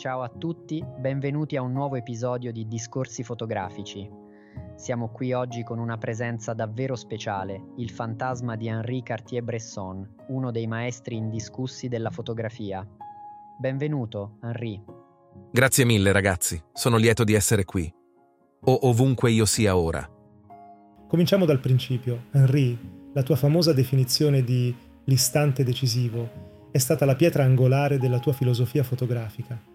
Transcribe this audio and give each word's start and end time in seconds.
Ciao 0.00 0.22
a 0.22 0.30
tutti, 0.30 0.82
benvenuti 0.96 1.56
a 1.56 1.60
un 1.60 1.72
nuovo 1.72 1.94
episodio 1.94 2.52
di 2.52 2.66
Discorsi 2.66 3.22
fotografici. 3.22 4.08
Siamo 4.74 5.10
qui 5.10 5.34
oggi 5.34 5.62
con 5.62 5.78
una 5.78 5.98
presenza 5.98 6.54
davvero 6.54 6.96
speciale, 6.96 7.72
il 7.76 7.90
fantasma 7.90 8.56
di 8.56 8.66
Henri 8.66 9.02
Cartier-Bresson, 9.02 10.14
uno 10.28 10.50
dei 10.50 10.66
maestri 10.66 11.16
indiscussi 11.16 11.88
della 11.88 12.08
fotografia. 12.08 12.82
Benvenuto, 13.58 14.38
Henri. 14.42 14.82
Grazie 15.52 15.84
mille 15.84 16.12
ragazzi, 16.12 16.58
sono 16.72 16.96
lieto 16.96 17.22
di 17.22 17.34
essere 17.34 17.66
qui. 17.66 17.92
O 18.60 18.78
ovunque 18.88 19.30
io 19.30 19.44
sia 19.44 19.76
ora. 19.76 20.10
Cominciamo 21.08 21.44
dal 21.44 21.60
principio. 21.60 22.22
Henri, 22.30 23.10
la 23.12 23.22
tua 23.22 23.36
famosa 23.36 23.74
definizione 23.74 24.42
di 24.42 24.74
l'istante 25.04 25.62
decisivo 25.62 26.70
è 26.70 26.78
stata 26.78 27.04
la 27.04 27.16
pietra 27.16 27.44
angolare 27.44 27.98
della 27.98 28.18
tua 28.18 28.32
filosofia 28.32 28.82
fotografica. 28.82 29.69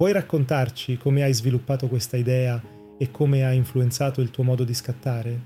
Puoi 0.00 0.12
raccontarci 0.12 0.96
come 0.96 1.22
hai 1.22 1.34
sviluppato 1.34 1.86
questa 1.86 2.16
idea 2.16 2.58
e 2.96 3.10
come 3.10 3.44
ha 3.44 3.52
influenzato 3.52 4.22
il 4.22 4.30
tuo 4.30 4.42
modo 4.42 4.64
di 4.64 4.72
scattare? 4.72 5.40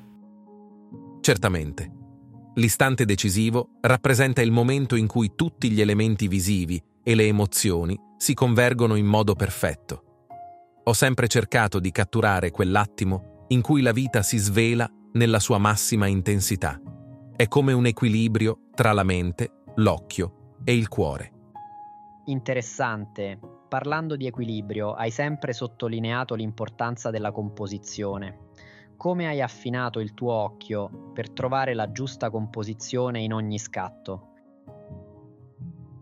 Certamente. 1.20 1.90
L'istante 2.54 3.04
decisivo 3.04 3.70
rappresenta 3.80 4.42
il 4.42 4.52
momento 4.52 4.94
in 4.94 5.08
cui 5.08 5.32
tutti 5.34 5.72
gli 5.72 5.80
elementi 5.80 6.28
visivi 6.28 6.80
e 7.02 7.16
le 7.16 7.24
emozioni 7.24 7.98
si 8.16 8.32
convergono 8.32 8.94
in 8.94 9.06
modo 9.06 9.34
perfetto. 9.34 10.28
Ho 10.84 10.92
sempre 10.92 11.26
cercato 11.26 11.80
di 11.80 11.90
catturare 11.90 12.52
quell'attimo 12.52 13.46
in 13.48 13.60
cui 13.60 13.82
la 13.82 13.90
vita 13.90 14.22
si 14.22 14.38
svela 14.38 14.88
nella 15.14 15.40
sua 15.40 15.58
massima 15.58 16.06
intensità. 16.06 16.80
È 17.34 17.48
come 17.48 17.72
un 17.72 17.86
equilibrio 17.86 18.68
tra 18.72 18.92
la 18.92 19.02
mente, 19.02 19.50
l'occhio 19.74 20.60
e 20.62 20.76
il 20.76 20.86
cuore. 20.86 21.32
Interessante. 22.26 23.53
Parlando 23.74 24.14
di 24.14 24.28
equilibrio, 24.28 24.92
hai 24.92 25.10
sempre 25.10 25.52
sottolineato 25.52 26.36
l'importanza 26.36 27.10
della 27.10 27.32
composizione. 27.32 28.50
Come 28.96 29.26
hai 29.26 29.42
affinato 29.42 29.98
il 29.98 30.14
tuo 30.14 30.32
occhio 30.32 31.10
per 31.12 31.30
trovare 31.30 31.74
la 31.74 31.90
giusta 31.90 32.30
composizione 32.30 33.22
in 33.22 33.32
ogni 33.32 33.58
scatto? 33.58 34.28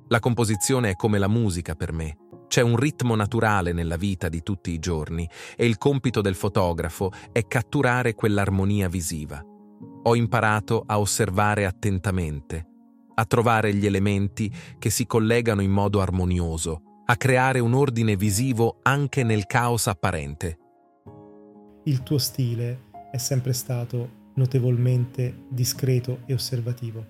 La 0.09 0.21
composizione 0.21 0.91
è 0.91 0.97
come 0.97 1.17
la 1.17 1.29
musica 1.29 1.75
per 1.75 1.95
me. 1.95 2.19
C'è 2.47 2.61
un 2.61 2.77
ritmo 2.77 3.15
naturale 3.15 3.73
nella 3.73 3.97
vita 3.97 4.29
di 4.29 4.43
tutti 4.43 4.71
i 4.71 4.79
giorni 4.79 5.27
e 5.57 5.65
il 5.65 5.79
compito 5.79 6.21
del 6.21 6.35
fotografo 6.35 7.11
è 7.33 7.47
catturare 7.47 8.15
quell'armonia 8.15 8.91
visiva. 8.91 9.43
Ho 10.03 10.15
imparato 10.15 10.83
a 10.85 11.01
osservare 11.01 11.65
attentamente, 11.65 12.67
a 13.15 13.25
trovare 13.25 13.73
gli 13.73 13.87
elementi 13.87 14.53
che 14.79 14.91
si 14.91 15.07
collegano 15.07 15.63
in 15.63 15.71
modo 15.71 16.03
armonioso, 16.03 16.83
a 17.13 17.17
creare 17.17 17.59
un 17.59 17.75
ordine 17.75 18.17
visivo 18.17 18.79
anche 18.85 19.23
nel 19.23 19.45
caos 19.45 19.87
apparente. 19.87 20.59
Il 21.85 22.03
tuo 22.03 22.17
stile 22.17 22.85
è 23.11 23.19
sempre 23.19 23.53
stato 23.53 24.31
notevolmente 24.37 25.45
discreto 25.51 26.21
e 26.25 26.33
osservativo. 26.33 27.05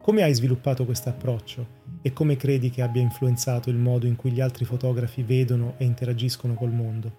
Come 0.00 0.22
hai 0.22 0.32
sviluppato 0.34 0.84
questo 0.84 1.08
approccio 1.08 1.66
e 2.00 2.12
come 2.12 2.36
credi 2.36 2.70
che 2.70 2.80
abbia 2.80 3.02
influenzato 3.02 3.70
il 3.70 3.76
modo 3.76 4.06
in 4.06 4.14
cui 4.14 4.30
gli 4.30 4.40
altri 4.40 4.64
fotografi 4.64 5.24
vedono 5.24 5.74
e 5.78 5.84
interagiscono 5.84 6.54
col 6.54 6.70
mondo? 6.70 7.18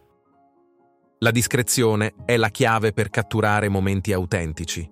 La 1.20 1.32
discrezione 1.32 2.14
è 2.24 2.38
la 2.38 2.50
chiave 2.50 2.94
per 2.94 3.10
catturare 3.10 3.68
momenti 3.68 4.14
autentici. 4.14 4.90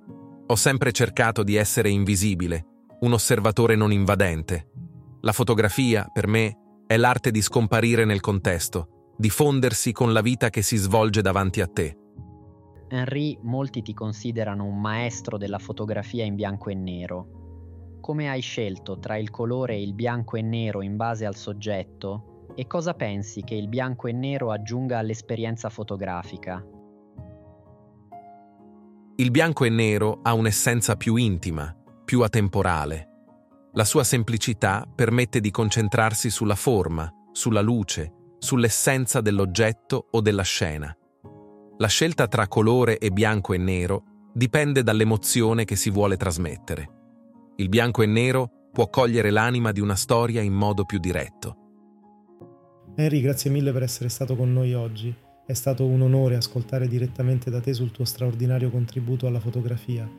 Ho 0.47 0.55
sempre 0.55 0.91
cercato 0.91 1.43
di 1.43 1.55
essere 1.55 1.89
invisibile, 1.89 2.65
un 2.99 3.13
osservatore 3.13 3.77
non 3.77 3.93
invadente. 3.93 4.71
La 5.21 5.31
fotografia, 5.31 6.09
per 6.11 6.27
me, 6.27 6.57
è 6.89 6.97
l'arte 6.97 7.29
di 7.29 7.43
scomparire 7.43 8.03
nel 8.03 8.19
contesto, 8.19 9.11
di 9.15 9.29
fondersi 9.29 9.91
con 9.91 10.11
la 10.11 10.21
vita 10.21 10.49
che 10.49 10.63
si 10.63 10.75
svolge 10.75 11.21
davanti 11.21 11.61
a 11.61 11.67
te. 11.67 11.95
Henri, 12.87 13.37
molti 13.43 13.83
ti 13.83 13.93
considerano 13.93 14.65
un 14.65 14.81
maestro 14.81 15.37
della 15.37 15.59
fotografia 15.59 16.25
in 16.25 16.33
bianco 16.33 16.71
e 16.71 16.73
nero. 16.73 17.97
Come 18.01 18.27
hai 18.27 18.41
scelto 18.41 18.97
tra 18.97 19.17
il 19.17 19.29
colore 19.29 19.75
e 19.75 19.83
il 19.83 19.93
bianco 19.93 20.35
e 20.35 20.41
nero 20.41 20.81
in 20.81 20.95
base 20.95 21.27
al 21.27 21.35
soggetto? 21.35 22.47
E 22.55 22.65
cosa 22.65 22.95
pensi 22.95 23.43
che 23.43 23.53
il 23.53 23.67
bianco 23.67 24.07
e 24.07 24.11
nero 24.11 24.49
aggiunga 24.49 24.97
all'esperienza 24.97 25.69
fotografica? 25.69 26.65
Il 29.17 29.29
bianco 29.29 29.63
e 29.63 29.69
nero 29.69 30.21
ha 30.23 30.33
un'essenza 30.33 30.95
più 30.95 31.17
intima, 31.17 31.71
più 32.03 32.21
atemporale. 32.21 33.08
La 33.73 33.85
sua 33.85 34.03
semplicità 34.03 34.87
permette 34.93 35.39
di 35.39 35.51
concentrarsi 35.51 36.31
sulla 36.31 36.55
forma, 36.55 37.07
sulla 37.31 37.61
luce, 37.61 38.11
sull'essenza 38.39 39.21
dell'oggetto 39.21 40.07
o 40.09 40.21
della 40.21 40.41
scena. 40.41 40.91
La 41.77 41.87
scelta 41.87 42.27
tra 42.27 42.47
colore 42.47 42.97
e 42.97 43.11
bianco 43.11 43.53
e 43.53 43.57
nero 43.57 44.03
dipende 44.33 44.81
dall'emozione 44.81 45.65
che 45.65 45.75
si 45.75 45.91
vuole 45.91 46.17
trasmettere. 46.17 46.97
Il 47.57 47.69
bianco 47.69 48.01
e 48.01 48.07
nero 48.07 48.69
può 48.71 48.89
cogliere 48.89 49.29
l'anima 49.29 49.71
di 49.71 49.81
una 49.81 49.95
storia 49.95 50.41
in 50.41 50.53
modo 50.53 50.83
più 50.83 50.97
diretto. 50.97 51.55
Henry, 52.95 53.21
grazie 53.21 53.51
mille 53.51 53.71
per 53.71 53.83
essere 53.83 54.09
stato 54.09 54.35
con 54.35 54.51
noi 54.51 54.73
oggi. 54.73 55.13
È 55.45 55.53
stato 55.53 55.85
un 55.85 56.01
onore 56.01 56.35
ascoltare 56.35 56.87
direttamente 56.87 57.49
da 57.49 57.61
te 57.61 57.73
sul 57.73 57.91
tuo 57.91 58.05
straordinario 58.05 58.69
contributo 58.69 59.27
alla 59.27 59.39
fotografia. 59.39 60.09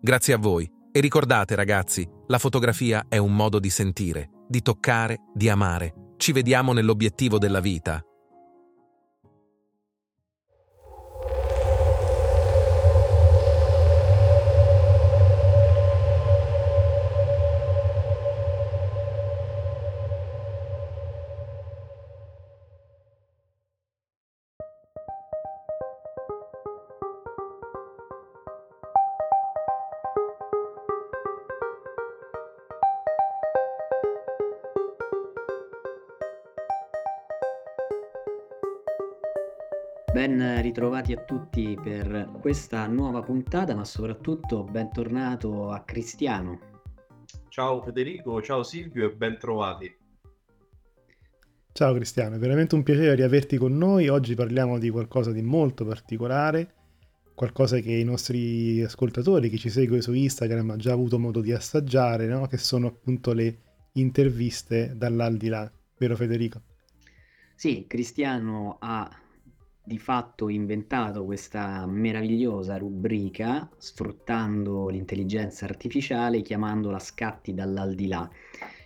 Grazie 0.00 0.34
a 0.34 0.38
voi. 0.38 0.70
E 0.98 1.00
ricordate 1.00 1.54
ragazzi, 1.54 2.04
la 2.26 2.38
fotografia 2.38 3.06
è 3.08 3.18
un 3.18 3.32
modo 3.32 3.60
di 3.60 3.70
sentire, 3.70 4.30
di 4.48 4.62
toccare, 4.62 5.18
di 5.32 5.48
amare. 5.48 5.94
Ci 6.16 6.32
vediamo 6.32 6.72
nell'obiettivo 6.72 7.38
della 7.38 7.60
vita, 7.60 8.02
Ben 40.78 40.86
ritrovati 40.86 41.12
a 41.12 41.24
tutti 41.24 41.76
per 41.82 42.38
questa 42.40 42.86
nuova 42.86 43.20
puntata, 43.20 43.74
ma 43.74 43.84
soprattutto 43.84 44.62
bentornato 44.62 45.72
a 45.72 45.80
Cristiano. 45.80 46.60
Ciao 47.48 47.82
Federico, 47.82 48.40
ciao 48.40 48.62
Silvio 48.62 49.06
e 49.06 49.12
bentrovati. 49.12 49.92
Ciao 51.72 51.92
Cristiano, 51.94 52.36
è 52.36 52.38
veramente 52.38 52.76
un 52.76 52.84
piacere 52.84 53.16
riaverti 53.16 53.56
con 53.56 53.76
noi. 53.76 54.06
Oggi 54.06 54.36
parliamo 54.36 54.78
di 54.78 54.88
qualcosa 54.90 55.32
di 55.32 55.42
molto 55.42 55.84
particolare, 55.84 56.74
qualcosa 57.34 57.80
che 57.80 57.94
i 57.94 58.04
nostri 58.04 58.80
ascoltatori, 58.80 59.48
chi 59.48 59.58
ci 59.58 59.70
segue 59.70 60.00
su 60.00 60.12
Instagram, 60.12 60.70
ha 60.70 60.76
già 60.76 60.92
avuto 60.92 61.18
modo 61.18 61.40
di 61.40 61.50
assaggiare, 61.50 62.28
no? 62.28 62.46
che 62.46 62.56
sono 62.56 62.86
appunto 62.86 63.32
le 63.32 63.62
interviste 63.94 64.92
dall'aldilà, 64.96 65.68
vero 65.98 66.14
Federico? 66.14 66.62
Sì, 67.56 67.86
Cristiano 67.88 68.76
ha 68.78 69.10
di 69.88 69.98
fatto 69.98 70.50
inventato 70.50 71.24
questa 71.24 71.86
meravigliosa 71.86 72.76
rubrica 72.76 73.68
sfruttando 73.78 74.88
l'intelligenza 74.88 75.64
artificiale 75.64 76.42
chiamandola 76.42 76.98
scatti 76.98 77.54
dall'aldilà 77.54 78.30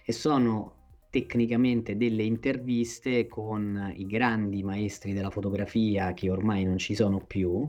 e 0.04 0.12
sono 0.12 0.76
tecnicamente 1.10 1.96
delle 1.96 2.22
interviste 2.22 3.26
con 3.26 3.93
i 3.96 4.06
grandi 4.06 4.62
maestri 4.62 5.12
della 5.12 5.28
fotografia 5.28 6.12
che 6.14 6.31
ormai 6.31 6.64
non 6.64 6.78
ci 6.78 6.94
sono 6.94 7.19
più. 7.19 7.69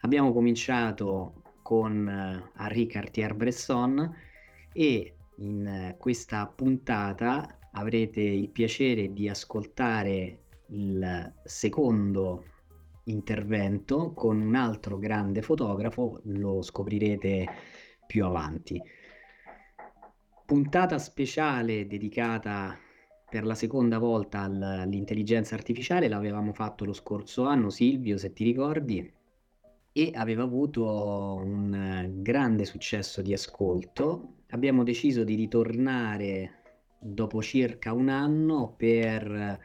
Abbiamo 0.00 0.32
cominciato 0.32 1.42
con 1.62 2.06
uh, 2.06 2.60
Henri 2.60 2.86
Cartier-Bresson 2.86 4.14
e 4.72 5.14
in 5.36 5.92
uh, 5.92 5.96
questa 5.96 6.52
puntata 6.52 7.58
avrete 7.70 8.20
il 8.20 8.50
piacere 8.50 9.12
di 9.12 9.28
ascoltare 9.28 10.40
il 10.66 11.32
secondo 11.44 12.44
intervento 13.04 14.12
con 14.12 14.40
un 14.40 14.54
altro 14.54 14.98
grande 14.98 15.42
fotografo, 15.42 16.20
lo 16.24 16.62
scoprirete 16.62 17.46
più 18.06 18.24
avanti. 18.24 18.80
Puntata 20.46 20.98
speciale 20.98 21.86
dedicata 21.86 22.78
per 23.28 23.44
la 23.44 23.54
seconda 23.54 23.98
volta 23.98 24.40
all'intelligenza 24.40 25.54
artificiale, 25.54 26.08
l'avevamo 26.08 26.52
fatto 26.52 26.84
lo 26.84 26.92
scorso 26.92 27.44
anno, 27.44 27.70
Silvio, 27.70 28.16
se 28.16 28.32
ti 28.32 28.44
ricordi, 28.44 29.12
e 29.92 30.10
aveva 30.14 30.42
avuto 30.42 31.34
un 31.42 32.10
grande 32.16 32.64
successo 32.64 33.22
di 33.22 33.32
ascolto. 33.32 34.34
Abbiamo 34.50 34.82
deciso 34.82 35.24
di 35.24 35.34
ritornare 35.34 36.62
dopo 37.00 37.42
circa 37.42 37.92
un 37.92 38.08
anno 38.08 38.74
per 38.76 39.58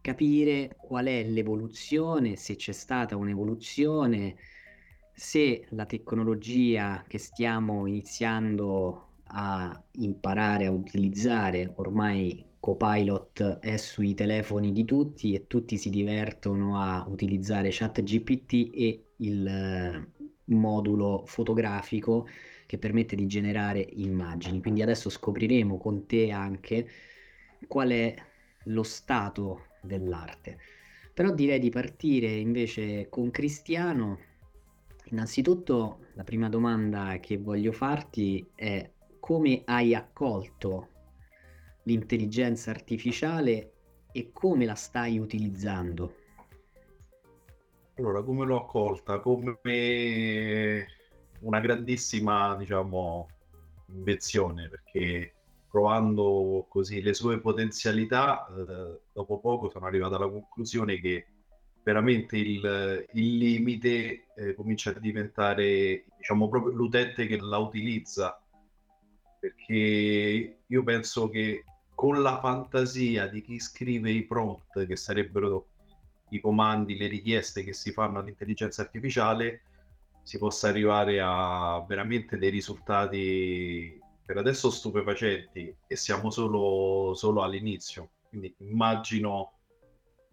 capire 0.00 0.76
qual 0.80 1.06
è 1.06 1.24
l'evoluzione, 1.24 2.36
se 2.36 2.56
c'è 2.56 2.72
stata 2.72 3.16
un'evoluzione, 3.16 4.36
se 5.14 5.66
la 5.70 5.86
tecnologia 5.86 7.04
che 7.06 7.18
stiamo 7.18 7.86
iniziando 7.86 9.14
a 9.30 9.82
imparare 9.92 10.66
a 10.66 10.70
utilizzare, 10.70 11.72
ormai 11.76 12.46
Copilot 12.60 13.58
è 13.60 13.76
sui 13.76 14.14
telefoni 14.14 14.72
di 14.72 14.84
tutti 14.84 15.32
e 15.34 15.46
tutti 15.46 15.76
si 15.76 15.90
divertono 15.90 16.80
a 16.80 17.04
utilizzare 17.08 17.68
ChatGPT 17.70 18.70
e 18.74 19.04
il 19.16 19.46
eh, 19.46 20.12
modulo 20.46 21.24
fotografico 21.26 22.26
che 22.66 22.78
permette 22.78 23.16
di 23.16 23.26
generare 23.26 23.80
immagini. 23.80 24.60
Quindi 24.60 24.82
adesso 24.82 25.08
scopriremo 25.08 25.78
con 25.78 26.06
te 26.06 26.30
anche 26.30 26.88
qual 27.66 27.90
è 27.90 28.14
lo 28.64 28.82
stato 28.82 29.67
dell'arte. 29.80 30.58
Però 31.12 31.32
direi 31.32 31.58
di 31.58 31.70
partire 31.70 32.28
invece 32.28 33.08
con 33.08 33.30
Cristiano. 33.30 34.18
Innanzitutto 35.06 36.06
la 36.14 36.24
prima 36.24 36.48
domanda 36.48 37.18
che 37.20 37.38
voglio 37.38 37.72
farti 37.72 38.50
è 38.54 38.90
come 39.18 39.62
hai 39.64 39.94
accolto 39.94 40.88
l'intelligenza 41.84 42.70
artificiale 42.70 43.72
e 44.12 44.30
come 44.32 44.64
la 44.64 44.74
stai 44.74 45.18
utilizzando? 45.18 46.14
Allora, 47.94 48.22
come 48.22 48.46
l'ho 48.46 48.62
accolta? 48.62 49.18
Come 49.18 50.86
una 51.40 51.60
grandissima, 51.60 52.54
diciamo, 52.56 53.28
invenzione, 53.86 54.68
perché 54.68 55.34
provando 55.70 56.66
così 56.68 57.02
le 57.02 57.14
sue 57.14 57.40
potenzialità, 57.40 58.46
eh, 58.46 59.00
dopo 59.12 59.38
poco 59.38 59.68
sono 59.68 59.86
arrivato 59.86 60.16
alla 60.16 60.28
conclusione 60.28 60.98
che 61.00 61.26
veramente 61.82 62.36
il, 62.36 63.06
il 63.12 63.36
limite 63.36 64.26
eh, 64.34 64.54
comincia 64.54 64.90
a 64.90 64.98
diventare, 64.98 66.04
diciamo, 66.16 66.48
proprio 66.48 66.74
l'utente 66.74 67.26
che 67.26 67.38
la 67.38 67.58
utilizza, 67.58 68.42
perché 69.40 70.58
io 70.66 70.82
penso 70.82 71.28
che 71.28 71.64
con 71.94 72.22
la 72.22 72.38
fantasia 72.40 73.26
di 73.26 73.42
chi 73.42 73.58
scrive 73.58 74.10
i 74.10 74.24
prompt, 74.24 74.86
che 74.86 74.96
sarebbero 74.96 75.68
i 76.30 76.40
comandi, 76.40 76.96
le 76.96 77.06
richieste 77.06 77.64
che 77.64 77.72
si 77.72 77.92
fanno 77.92 78.18
all'intelligenza 78.18 78.82
artificiale, 78.82 79.62
si 80.22 80.38
possa 80.38 80.68
arrivare 80.68 81.20
a 81.22 81.82
veramente 81.88 82.36
dei 82.36 82.50
risultati 82.50 83.97
per 84.28 84.36
adesso 84.36 84.70
stupefacenti 84.70 85.74
e 85.86 85.96
siamo 85.96 86.30
solo, 86.30 87.14
solo 87.14 87.42
all'inizio. 87.42 88.10
Quindi 88.28 88.54
immagino 88.58 89.52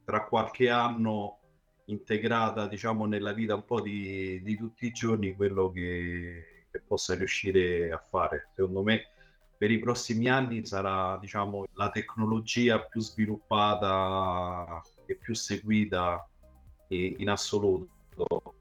tra 0.04 0.26
qualche 0.26 0.70
anno 0.70 1.40
integrata 1.86 2.68
diciamo 2.68 3.06
nella 3.06 3.32
vita 3.32 3.56
un 3.56 3.64
po' 3.64 3.80
di, 3.80 4.42
di 4.44 4.58
tutti 4.58 4.88
i 4.88 4.92
giorni 4.92 5.34
quello 5.34 5.72
che, 5.72 6.66
che, 6.70 6.82
possa 6.86 7.16
riuscire 7.16 7.90
a 7.90 7.98
fare. 8.00 8.50
Secondo 8.54 8.84
me 8.84 9.12
per 9.58 9.72
i 9.72 9.80
prossimi 9.80 10.28
anni 10.28 10.66
sarà 10.66 11.18
diciamo 11.18 11.64
la 11.76 11.90
tecnologia 11.90 12.82
più 12.82 13.00
sviluppata 13.00 14.82
e 15.06 15.16
più 15.16 15.34
seguita 15.34 16.30
in 16.90 17.30
assoluto 17.30 18.55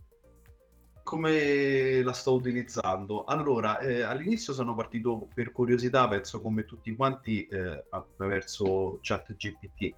come 1.14 2.02
la 2.02 2.12
sto 2.12 2.34
utilizzando? 2.34 3.22
Allora, 3.22 3.78
eh, 3.78 4.02
all'inizio 4.02 4.52
sono 4.52 4.75
partito 4.75 5.28
per 5.32 5.52
curiosità, 5.52 6.08
penso 6.08 6.40
come 6.40 6.64
tutti 6.64 6.93
quanti, 6.96 7.46
eh, 7.46 7.84
attraverso 7.90 8.99
ChatGPT, 9.00 9.94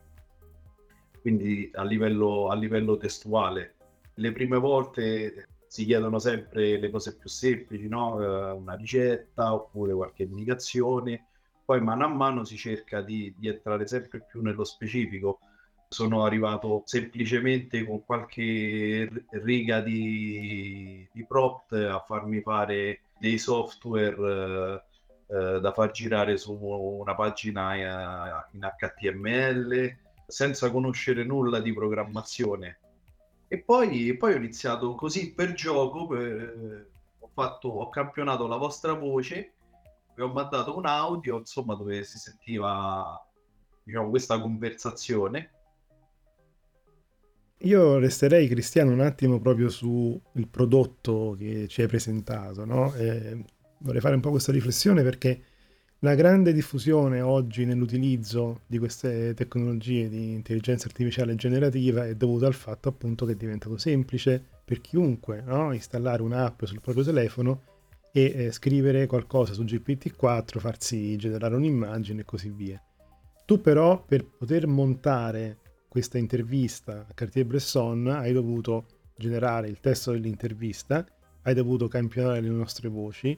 quindi 1.23 1.71
a 1.73 1.85
livello, 1.85 2.49
a 2.49 2.55
livello 2.55 2.99
testuale. 2.99 3.77
Le 4.17 4.31
prime 4.33 4.59
volte 4.59 5.49
si 5.67 5.87
chiedono 5.87 6.19
sempre 6.19 6.79
le 6.79 6.91
cose 6.91 7.17
più 7.17 7.31
semplici, 7.31 7.89
no? 7.89 8.21
eh, 8.21 8.51
una 8.51 8.75
ricetta 8.75 9.55
oppure 9.55 9.95
qualche 9.95 10.25
indicazione, 10.25 11.29
poi 11.65 11.81
mano 11.81 12.05
a 12.05 12.09
mano 12.09 12.45
si 12.45 12.59
cerca 12.59 13.01
di, 13.01 13.35
di 13.39 13.49
entrare 13.49 13.87
sempre 13.87 14.23
più 14.23 14.43
nello 14.43 14.65
specifico 14.65 15.39
sono 15.89 16.25
arrivato 16.25 16.83
semplicemente 16.85 17.85
con 17.85 18.05
qualche 18.05 19.09
riga 19.31 19.81
di, 19.81 21.09
di 21.13 21.25
prompt 21.25 21.73
a 21.73 22.01
farmi 22.01 22.41
fare 22.41 23.03
dei 23.19 23.39
software 23.39 24.85
eh, 25.29 25.61
da 25.61 25.73
far 25.73 25.91
girare 25.93 26.37
su 26.37 26.55
una 26.55 27.15
pagina 27.15 27.75
eh, 27.75 28.47
in 28.53 28.69
HTML 28.77 29.97
senza 30.27 30.71
conoscere 30.71 31.25
nulla 31.25 31.61
di 31.61 31.73
programmazione. 31.73 32.81
E 33.49 33.59
poi, 33.61 34.17
poi 34.17 34.33
ho 34.33 34.37
iniziato 34.37 34.95
così 34.97 35.33
per 35.33 35.53
gioco, 35.53 36.07
per, 36.09 36.89
ho, 37.21 37.31
fatto, 37.33 37.69
ho 37.69 37.89
campionato 37.91 38.49
la 38.49 38.57
vostra 38.57 38.93
voce, 38.93 39.53
vi 40.17 40.23
ho 40.23 40.33
mandato 40.33 40.77
un 40.77 40.87
audio, 40.87 41.39
insomma, 41.39 41.75
dove 41.77 42.03
si 42.03 42.19
sentiva 42.19 43.25
diciamo, 43.85 44.11
questa 44.11 44.41
conversazione 44.41 45.51
io 47.61 47.99
resterei, 47.99 48.49
Cristiano, 48.49 48.93
un 48.93 49.01
attimo 49.01 49.41
proprio 49.41 49.69
sul 49.69 50.21
prodotto 50.51 51.35
che 51.39 51.67
ci 51.69 51.83
hai 51.83 51.89
presentato, 51.89 52.65
no? 52.65 52.93
vorrei 53.79 54.01
fare 54.01 54.15
un 54.15 54.21
po' 54.21 54.31
questa 54.31 54.53
riflessione 54.53 55.03
perché 55.03 55.41
la 56.01 56.15
grande 56.15 56.53
diffusione 56.53 57.23
oggi 57.23 57.65
nell'utilizzo 57.65 58.61
di 58.67 58.79
queste 58.79 59.33
tecnologie 59.35 60.09
di 60.09 60.33
intelligenza 60.33 60.87
artificiale 60.87 61.35
generativa 61.37 62.07
è 62.07 62.15
dovuta 62.15 62.47
al 62.47 62.55
fatto 62.55 62.91
appunto 62.91 63.25
che 63.25 63.33
è 63.33 63.37
diventato 63.37 63.79
semplice 63.79 64.45
per 64.65 64.83
chiunque 64.83 65.43
no? 65.47 65.73
installare 65.73 66.23
un'app 66.23 66.65
sul 66.65 66.81
proprio 66.81 67.03
telefono 67.03 67.63
e 68.13 68.33
eh, 68.35 68.53
scrivere 68.53 69.07
qualcosa 69.07 69.53
su 69.53 69.63
GPT-4, 69.63 70.59
farsi 70.59 71.17
generare 71.17 71.55
un'immagine 71.55 72.21
e 72.21 72.25
così 72.25 72.51
via. 72.51 72.83
Tu 73.45 73.61
però 73.61 74.05
per 74.05 74.25
poter 74.25 74.67
montare 74.67 75.59
questa 75.97 76.19
intervista 76.19 77.07
a 77.09 77.15
Cartier-Bresson 77.15 78.09
hai 78.09 78.35
dovuto 78.35 78.85
generare 79.17 79.69
il 79.69 79.81
testo 79.81 80.13
dell'intervista, 80.13 81.07
hai 81.41 81.55
dovuto 81.55 81.89
campionare 81.89 82.43
le 82.43 82.51
nostre 82.51 82.91
voci, 82.91 83.35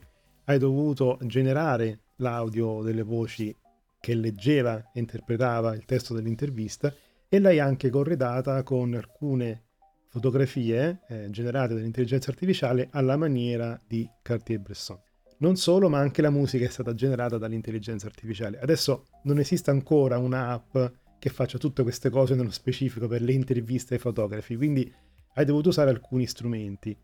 hai 0.47 0.59
dovuto 0.59 1.21
generare 1.23 2.01
l'audio 2.17 2.83
delle 2.83 3.05
voci 3.05 3.55
che 4.01 4.15
leggeva 4.15 4.91
e 4.93 4.99
interpretava 4.99 5.73
il 5.77 5.85
testo 5.85 6.15
dell'intervista 6.15 6.93
e 7.29 7.39
l'hai 7.39 7.61
anche 7.61 7.91
corredata 7.91 8.61
con 8.65 8.93
alcune 8.95 9.67
fotografie 10.09 11.03
eh, 11.07 11.31
generate 11.31 11.75
dall'intelligenza 11.75 12.33
artificiale 12.33 12.89
alla 12.91 13.17
maniera 13.17 13.81
di 13.87 14.05
Cartier-Bresson. 14.21 14.99
Non 15.39 15.55
solo, 15.55 15.89
ma 15.89 16.01
anche 16.01 16.23
la 16.23 16.31
musica 16.31 16.65
è 16.65 16.71
stata 16.71 16.93
generata 16.93 17.39
dall'intelligenza 17.39 18.09
artificiale. 18.09 18.59
Adesso 18.59 19.07
non 19.23 19.39
esiste 19.39 19.71
ancora 19.71 20.19
un'app 20.19 20.77
che 21.19 21.31
faccia 21.31 21.59
tutte 21.59 21.83
queste 21.83 22.11
cose 22.11 22.35
nello 22.35 22.51
specifico 22.51 23.09
per 23.09 23.23
le 23.23 23.33
interviste 23.33 23.95
ai 23.95 24.01
fotografi, 24.01 24.57
quindi 24.57 24.93
hai 25.35 25.45
dovuto 25.45 25.69
usare 25.69 25.91
alcuni 25.91 26.27
strumenti. 26.27 26.97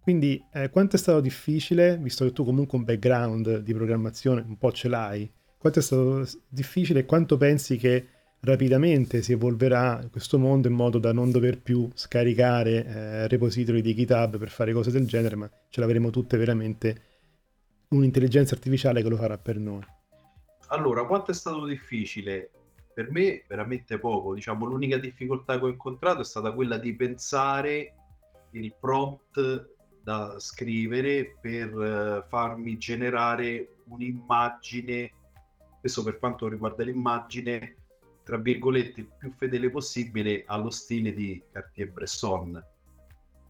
Quindi 0.00 0.44
eh, 0.52 0.70
quanto 0.70 0.96
è 0.96 0.98
stato 0.98 1.20
difficile, 1.20 1.96
visto 1.96 2.24
che 2.24 2.32
tu 2.32 2.44
comunque 2.44 2.76
un 2.76 2.84
background 2.84 3.58
di 3.58 3.72
programmazione 3.72 4.44
un 4.46 4.58
po' 4.58 4.72
ce 4.72 4.88
l'hai, 4.88 5.30
quanto 5.56 5.78
è 5.78 5.82
stato 5.82 6.26
difficile 6.48 7.00
e 7.00 7.04
quanto 7.04 7.36
pensi 7.36 7.76
che 7.76 8.06
rapidamente 8.40 9.22
si 9.22 9.30
evolverà 9.30 10.04
questo 10.10 10.38
mondo 10.38 10.66
in 10.66 10.74
modo 10.74 10.98
da 10.98 11.12
non 11.12 11.30
dover 11.30 11.60
più 11.60 11.88
scaricare 11.94 12.84
eh, 12.84 13.28
repository 13.28 13.80
di 13.80 13.94
GitHub 13.94 14.38
per 14.38 14.50
fare 14.50 14.72
cose 14.72 14.90
del 14.90 15.06
genere, 15.06 15.36
ma 15.36 15.50
ce 15.68 15.80
l'avremo 15.80 16.10
tutte 16.10 16.36
veramente 16.36 17.02
un'intelligenza 17.90 18.54
artificiale 18.54 19.02
che 19.02 19.08
lo 19.08 19.16
farà 19.16 19.38
per 19.38 19.58
noi. 19.58 19.84
Allora, 20.68 21.04
quanto 21.04 21.30
è 21.30 21.34
stato 21.34 21.64
difficile? 21.66 22.50
Per 22.94 23.10
me 23.10 23.44
veramente 23.48 23.98
poco, 23.98 24.34
diciamo 24.34 24.66
l'unica 24.66 24.98
difficoltà 24.98 25.58
che 25.58 25.64
ho 25.64 25.68
incontrato 25.68 26.20
è 26.20 26.24
stata 26.24 26.52
quella 26.52 26.76
di 26.76 26.94
pensare 26.94 27.94
il 28.50 28.74
prompt 28.78 29.70
da 30.02 30.38
scrivere 30.38 31.38
per 31.40 31.74
uh, 31.74 32.28
farmi 32.28 32.76
generare 32.76 33.76
un'immagine, 33.84 35.10
questo 35.80 36.02
per 36.02 36.18
quanto 36.18 36.48
riguarda 36.48 36.84
l'immagine, 36.84 37.76
tra 38.24 38.36
virgolette, 38.36 39.00
il 39.00 39.10
più 39.16 39.32
fedele 39.32 39.70
possibile 39.70 40.44
allo 40.46 40.70
stile 40.70 41.14
di 41.14 41.42
Cartier-Bresson. 41.50 42.62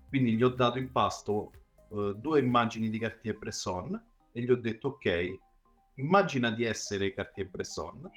Quindi 0.08 0.34
gli 0.34 0.42
ho 0.42 0.50
dato 0.50 0.78
in 0.78 0.92
pasto 0.92 1.50
uh, 1.88 2.12
due 2.12 2.38
immagini 2.38 2.90
di 2.90 2.98
Cartier-Bresson 2.98 4.00
e 4.32 4.40
gli 4.40 4.50
ho 4.50 4.56
detto 4.56 4.88
ok, 4.88 5.38
immagina 5.94 6.50
di 6.50 6.64
essere 6.64 7.12
Cartier-Bresson 7.12 8.10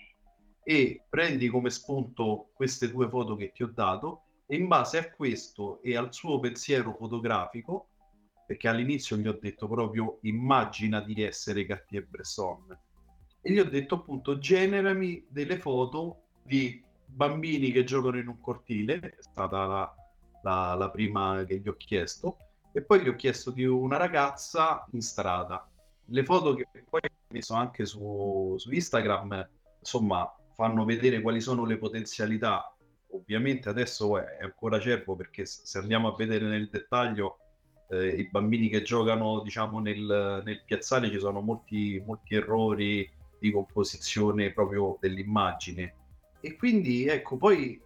e 0.67 1.03
prendi 1.07 1.47
come 1.47 1.69
spunto 1.69 2.49
queste 2.55 2.89
due 2.89 3.07
foto 3.07 3.35
che 3.35 3.51
ti 3.51 3.61
ho 3.61 3.71
dato 3.71 4.23
e 4.47 4.55
in 4.55 4.67
base 4.67 4.97
a 4.97 5.11
questo 5.11 5.79
e 5.83 5.95
al 5.95 6.11
suo 6.11 6.39
pensiero 6.39 6.95
fotografico, 6.97 7.89
perché 8.47 8.67
all'inizio 8.67 9.15
gli 9.15 9.27
ho 9.27 9.37
detto 9.39 9.67
proprio 9.67 10.17
immagina 10.21 11.01
di 11.01 11.21
essere 11.21 11.67
Cartier-Bresson 11.67 12.79
e 13.41 13.51
gli 13.51 13.59
ho 13.59 13.65
detto 13.65 13.93
appunto 13.93 14.39
generami 14.39 15.23
delle 15.29 15.59
foto 15.59 16.23
di 16.41 16.83
bambini 17.05 17.71
che 17.71 17.83
giocano 17.83 18.17
in 18.17 18.27
un 18.27 18.39
cortile, 18.41 18.99
è 18.99 19.17
stata 19.19 19.67
la, 19.67 19.95
la, 20.41 20.73
la 20.73 20.89
prima 20.89 21.43
che 21.45 21.59
gli 21.59 21.67
ho 21.67 21.75
chiesto, 21.75 22.37
e 22.71 22.81
poi 22.81 23.03
gli 23.03 23.07
ho 23.07 23.15
chiesto 23.15 23.51
di 23.51 23.65
una 23.65 23.97
ragazza 23.97 24.83
in 24.93 25.01
strada. 25.01 25.69
Le 26.05 26.23
foto 26.23 26.55
che 26.55 26.67
poi 26.89 27.01
ho 27.03 27.33
messo 27.33 27.53
anche 27.53 27.85
su, 27.85 28.55
su 28.57 28.71
Instagram, 28.71 29.47
insomma, 29.79 30.35
fanno 30.55 30.85
vedere 30.85 31.21
quali 31.21 31.41
sono 31.41 31.65
le 31.65 31.77
potenzialità. 31.77 32.73
Ovviamente 33.11 33.69
adesso 33.69 34.17
è 34.17 34.39
ancora 34.41 34.79
cervo 34.79 35.15
perché 35.15 35.45
se 35.45 35.77
andiamo 35.77 36.07
a 36.07 36.15
vedere 36.15 36.47
nel 36.47 36.69
dettaglio 36.69 37.37
eh, 37.89 38.07
i 38.07 38.29
bambini 38.29 38.67
che 38.69 38.81
giocano 38.81 39.41
diciamo 39.41 39.79
nel, 39.79 40.41
nel 40.43 40.63
piazzale 40.65 41.09
ci 41.09 41.19
sono 41.19 41.41
molti, 41.41 42.01
molti 42.05 42.35
errori 42.35 43.09
di 43.39 43.51
composizione 43.51 44.51
proprio 44.51 44.97
dell'immagine 44.99 45.93
e 46.41 46.55
quindi 46.55 47.07
ecco, 47.07 47.37
poi 47.37 47.81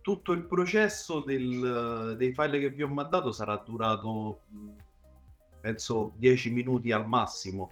tutto 0.00 0.32
il 0.32 0.46
processo 0.46 1.20
del, 1.20 2.14
dei 2.16 2.32
file 2.32 2.58
che 2.60 2.70
vi 2.70 2.82
ho 2.82 2.88
mandato 2.88 3.32
sarà 3.32 3.56
durato 3.56 4.42
penso 5.60 6.12
10 6.16 6.50
minuti 6.50 6.92
al 6.92 7.06
massimo 7.06 7.70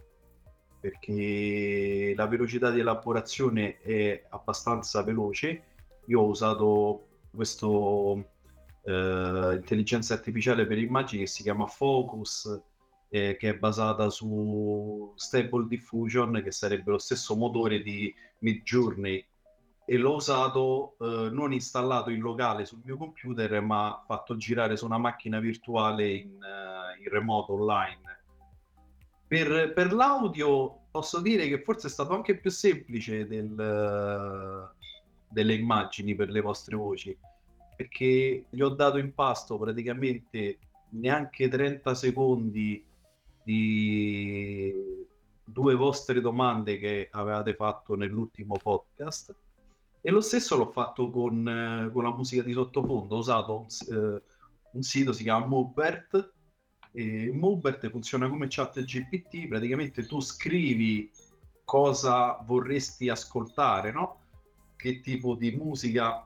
perché 0.86 2.14
la 2.14 2.28
velocità 2.28 2.70
di 2.70 2.78
elaborazione 2.78 3.80
è 3.80 4.24
abbastanza 4.28 5.02
veloce. 5.02 5.64
Io 6.06 6.20
ho 6.20 6.26
usato 6.26 7.08
questo 7.34 8.30
eh, 8.84 9.54
intelligenza 9.54 10.14
artificiale 10.14 10.64
per 10.64 10.78
immagini 10.78 11.22
che 11.22 11.28
si 11.28 11.42
chiama 11.42 11.66
Focus, 11.66 12.62
eh, 13.08 13.36
che 13.36 13.48
è 13.48 13.58
basata 13.58 14.10
su 14.10 15.12
Stable 15.16 15.66
Diffusion, 15.66 16.40
che 16.40 16.52
sarebbe 16.52 16.92
lo 16.92 16.98
stesso 16.98 17.34
motore 17.34 17.82
di 17.82 18.14
Midjourney 18.40 19.26
e 19.88 19.96
l'ho 19.96 20.14
usato 20.14 20.96
eh, 21.00 21.30
non 21.32 21.52
installato 21.52 22.10
in 22.10 22.20
locale 22.20 22.64
sul 22.64 22.82
mio 22.84 22.96
computer, 22.96 23.60
ma 23.60 24.04
fatto 24.06 24.36
girare 24.36 24.76
su 24.76 24.84
una 24.84 24.98
macchina 24.98 25.40
virtuale 25.40 26.12
in, 26.12 26.30
uh, 26.30 27.02
in 27.02 27.08
remoto 27.08 27.54
online. 27.54 28.15
Per, 29.28 29.73
per, 29.73 29.92
l'audio 29.92 30.83
posso 30.90 31.21
dire 31.21 31.49
che 31.49 31.62
forse 31.62 31.88
è 31.88 31.90
stato 31.90 32.14
anche 32.14 32.38
più 32.38 32.50
semplice 32.50 33.26
del, 33.26 34.71
delle 35.28 35.54
immagini 35.54 36.14
per 36.14 36.30
le 36.30 36.40
vostre 36.40 36.76
voci, 36.76 37.16
perché 37.76 38.45
gli 38.49 38.61
ho 38.61 38.68
dato 38.68 38.99
in 38.99 39.12
pasto 39.12 39.59
praticamente 39.59 40.59
neanche 40.90 41.49
30 41.49 41.95
secondi 41.95 42.85
di 43.42 45.04
due 45.45 45.75
vostre 45.75 46.21
domande 46.21 46.78
che 46.78 47.09
avevate 47.11 47.54
fatto 47.54 47.95
nell'ultimo 47.95 48.56
podcast 48.56 49.35
e 50.06 50.11
lo 50.12 50.21
stesso 50.21 50.56
l'ho 50.56 50.71
fatto 50.71 51.11
con, 51.11 51.90
con 51.92 52.02
la 52.04 52.14
musica 52.14 52.42
di 52.42 52.52
sottofondo, 52.52 53.16
ho 53.16 53.18
usato 53.18 53.59
un, 53.59 53.66
eh, 53.90 54.23
un 54.71 54.83
sito, 54.83 55.12
si 55.12 55.25
chiama 55.25 55.47
Mubert, 55.47 56.33
e 56.96 57.30
Mubert 57.30 57.90
funziona 57.90 58.26
come 58.26 58.46
chat 58.48 58.82
GPT, 58.82 59.48
praticamente 59.48 60.06
tu 60.06 60.18
scrivi 60.20 61.10
cosa 61.62 62.42
vorresti 62.46 63.10
ascoltare, 63.10 63.92
no? 63.92 64.20
Che 64.74 65.00
tipo 65.00 65.34
di 65.34 65.50
musica 65.50 66.24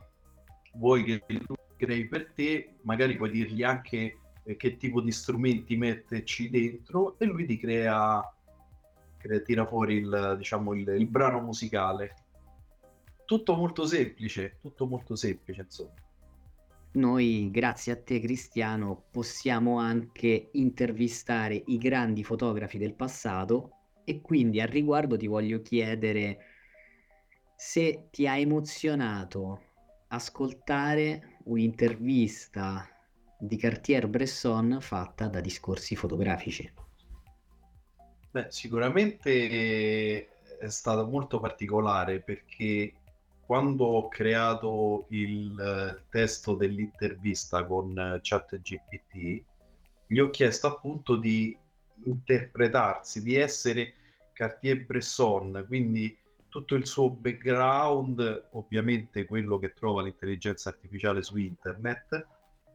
vuoi 0.75 1.03
che 1.03 1.25
lui 1.27 1.57
crei 1.77 2.07
per 2.07 2.31
te, 2.33 2.77
magari 2.83 3.17
puoi 3.17 3.31
dirgli 3.31 3.65
anche 3.65 4.19
eh, 4.45 4.57
che 4.57 4.77
tipo 4.77 5.01
di 5.01 5.11
strumenti 5.11 5.77
metterci 5.77 6.49
dentro 6.49 7.19
e 7.19 7.25
lui 7.25 7.47
ti 7.47 7.59
crea, 7.59 8.23
crea 9.17 9.41
tira 9.41 9.67
fuori 9.67 9.97
il, 9.97 10.35
diciamo, 10.39 10.73
il, 10.75 10.87
il 10.87 11.07
brano 11.09 11.41
musicale 11.41 12.15
tutto 13.25 13.57
molto 13.57 13.87
semplice, 13.87 14.59
tutto 14.61 14.87
molto 14.87 15.17
semplice, 15.17 15.63
insomma. 15.63 15.95
Noi, 16.93 17.51
grazie 17.53 17.93
a 17.93 18.03
te 18.03 18.19
Cristiano, 18.19 19.05
possiamo 19.11 19.79
anche 19.79 20.49
intervistare 20.53 21.63
i 21.67 21.79
grandi 21.79 22.25
fotografi 22.25 22.79
del 22.79 22.95
passato 22.95 23.77
e 24.05 24.21
quindi 24.21 24.61
al 24.61 24.67
riguardo 24.67 25.17
ti 25.17 25.29
voglio 25.29 25.63
chiedere 25.63 26.39
se 27.55 28.09
ti 28.11 28.27
ha 28.27 28.37
emozionato 28.37 29.67
ascoltare 30.09 31.37
un'intervista 31.45 32.89
di 33.39 33.57
Cartier-Bresson 33.57 34.79
fatta 34.81 35.29
da 35.29 35.41
discorsi 35.41 35.95
fotografici. 35.95 36.73
Beh, 38.33 38.47
sicuramente 38.49 40.29
è 40.59 40.69
stato 40.69 41.07
molto 41.07 41.39
particolare 41.39 42.21
perché 42.21 42.95
quando 43.51 43.85
ho 43.85 44.07
creato 44.07 45.07
il 45.09 45.59
eh, 45.59 46.05
testo 46.09 46.55
dell'intervista 46.55 47.65
con 47.65 47.99
eh, 47.99 48.21
ChatGPT, 48.23 49.43
gli 50.07 50.21
ho 50.21 50.31
chiesto 50.31 50.69
appunto 50.69 51.17
di 51.17 51.59
interpretarsi, 52.05 53.21
di 53.21 53.35
essere 53.35 53.95
Cartier-Bresson, 54.35 55.65
quindi 55.67 56.17
tutto 56.49 56.77
il 56.77 56.87
suo 56.87 57.11
background, 57.11 58.51
ovviamente 58.53 59.25
quello 59.25 59.59
che 59.59 59.73
trova 59.73 60.03
l'intelligenza 60.03 60.69
artificiale 60.69 61.21
su 61.25 61.37
internet, 61.37 62.25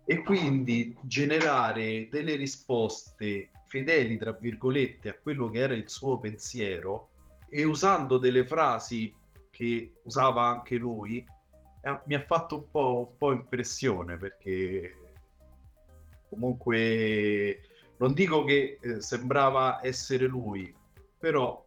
e 0.06 0.24
quindi 0.24 0.94
generare 1.04 2.10
delle 2.12 2.36
risposte 2.36 3.52
fedeli, 3.68 4.18
tra 4.18 4.34
virgolette, 4.34 5.08
a 5.08 5.14
quello 5.14 5.50
che 5.50 5.60
era 5.60 5.74
il 5.74 5.88
suo 5.88 6.20
pensiero 6.20 7.12
e 7.50 7.64
usando 7.64 8.18
delle 8.18 8.46
frasi 8.46 9.24
che 9.56 9.94
usava 10.04 10.48
anche 10.48 10.76
lui, 10.76 11.26
eh, 11.82 12.00
mi 12.06 12.14
ha 12.16 12.20
fatto 12.20 12.58
un 12.58 12.70
po', 12.70 13.08
un 13.10 13.18
po' 13.18 13.32
impressione 13.32 14.18
perché 14.18 14.94
comunque 16.28 17.62
non 17.98 18.12
dico 18.14 18.44
che 18.44 18.80
eh, 18.82 19.00
sembrava 19.00 19.80
essere 19.82 20.26
lui, 20.28 20.76
però 21.18 21.66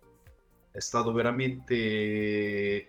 è 0.71 0.80
stato 0.80 1.12
veramente 1.12 2.88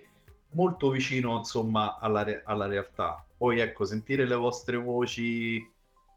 molto 0.51 0.89
vicino 0.89 1.37
insomma 1.37 1.97
alla, 1.97 2.23
re- 2.23 2.41
alla 2.43 2.67
realtà. 2.67 3.25
Poi 3.37 3.61
ecco, 3.61 3.85
sentire 3.85 4.25
le 4.27 4.35
vostre 4.35 4.75
voci 4.75 5.65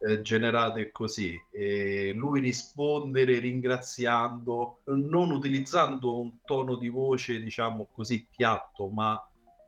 eh, 0.05 0.21
generate 0.21 0.91
così 0.91 1.41
e 1.51 2.13
lui 2.15 2.41
rispondere 2.41 3.39
ringraziando 3.39 4.81
non 4.87 5.31
utilizzando 5.31 6.21
un 6.21 6.43
tono 6.45 6.77
di 6.77 6.89
voce 6.89 7.41
diciamo 7.41 7.89
così 7.93 8.27
piatto 8.29 8.89
ma 8.89 9.25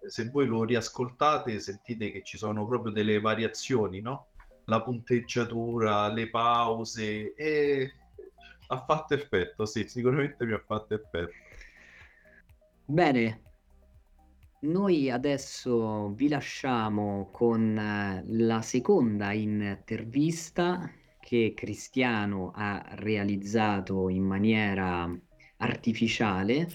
se 0.06 0.28
voi 0.30 0.46
lo 0.46 0.64
riascoltate 0.64 1.60
sentite 1.60 2.10
che 2.10 2.22
ci 2.22 2.36
sono 2.36 2.66
proprio 2.66 2.92
delle 2.92 3.20
variazioni 3.20 4.00
no? 4.00 4.28
la 4.64 4.82
punteggiatura 4.82 6.08
le 6.12 6.28
pause 6.28 7.34
e 7.34 7.92
ha 8.66 8.84
fatto 8.84 9.14
effetto 9.14 9.66
sì 9.66 9.86
sicuramente 9.86 10.44
mi 10.44 10.52
ha 10.52 10.62
fatto 10.66 10.94
effetto 10.94 11.32
bene 12.86 13.43
noi 14.64 15.10
adesso 15.10 16.12
vi 16.14 16.28
lasciamo 16.28 17.28
con 17.30 17.76
eh, 17.76 18.24
la 18.26 18.62
seconda 18.62 19.32
intervista 19.32 20.90
che 21.20 21.52
Cristiano 21.54 22.50
ha 22.54 22.82
realizzato 22.96 24.08
in 24.08 24.24
maniera 24.24 25.10
artificiale 25.58 26.68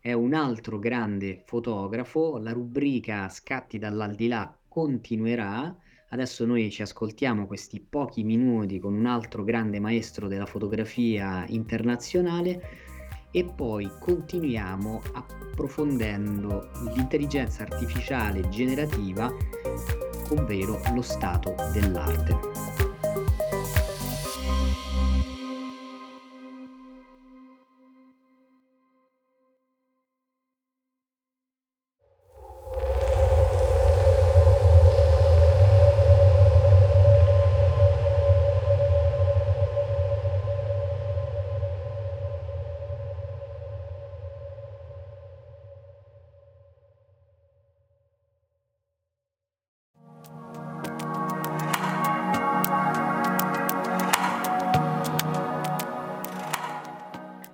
è 0.00 0.12
un 0.12 0.32
altro 0.32 0.78
grande 0.78 1.42
fotografo, 1.44 2.38
la 2.38 2.52
rubrica 2.52 3.28
Scatti 3.28 3.78
dall'aldilà 3.78 4.58
continuerà. 4.66 5.76
Adesso 6.08 6.46
noi 6.46 6.70
ci 6.70 6.80
ascoltiamo 6.82 7.46
questi 7.46 7.80
pochi 7.80 8.24
minuti 8.24 8.78
con 8.78 8.94
un 8.94 9.04
altro 9.04 9.44
grande 9.44 9.78
maestro 9.78 10.26
della 10.26 10.46
fotografia 10.46 11.44
internazionale 11.48 12.89
e 13.30 13.44
poi 13.44 13.90
continuiamo 13.98 15.02
approfondendo 15.12 16.70
l'intelligenza 16.94 17.62
artificiale 17.62 18.48
generativa, 18.48 19.32
ovvero 20.30 20.80
lo 20.94 21.02
stato 21.02 21.54
dell'arte. 21.72 22.89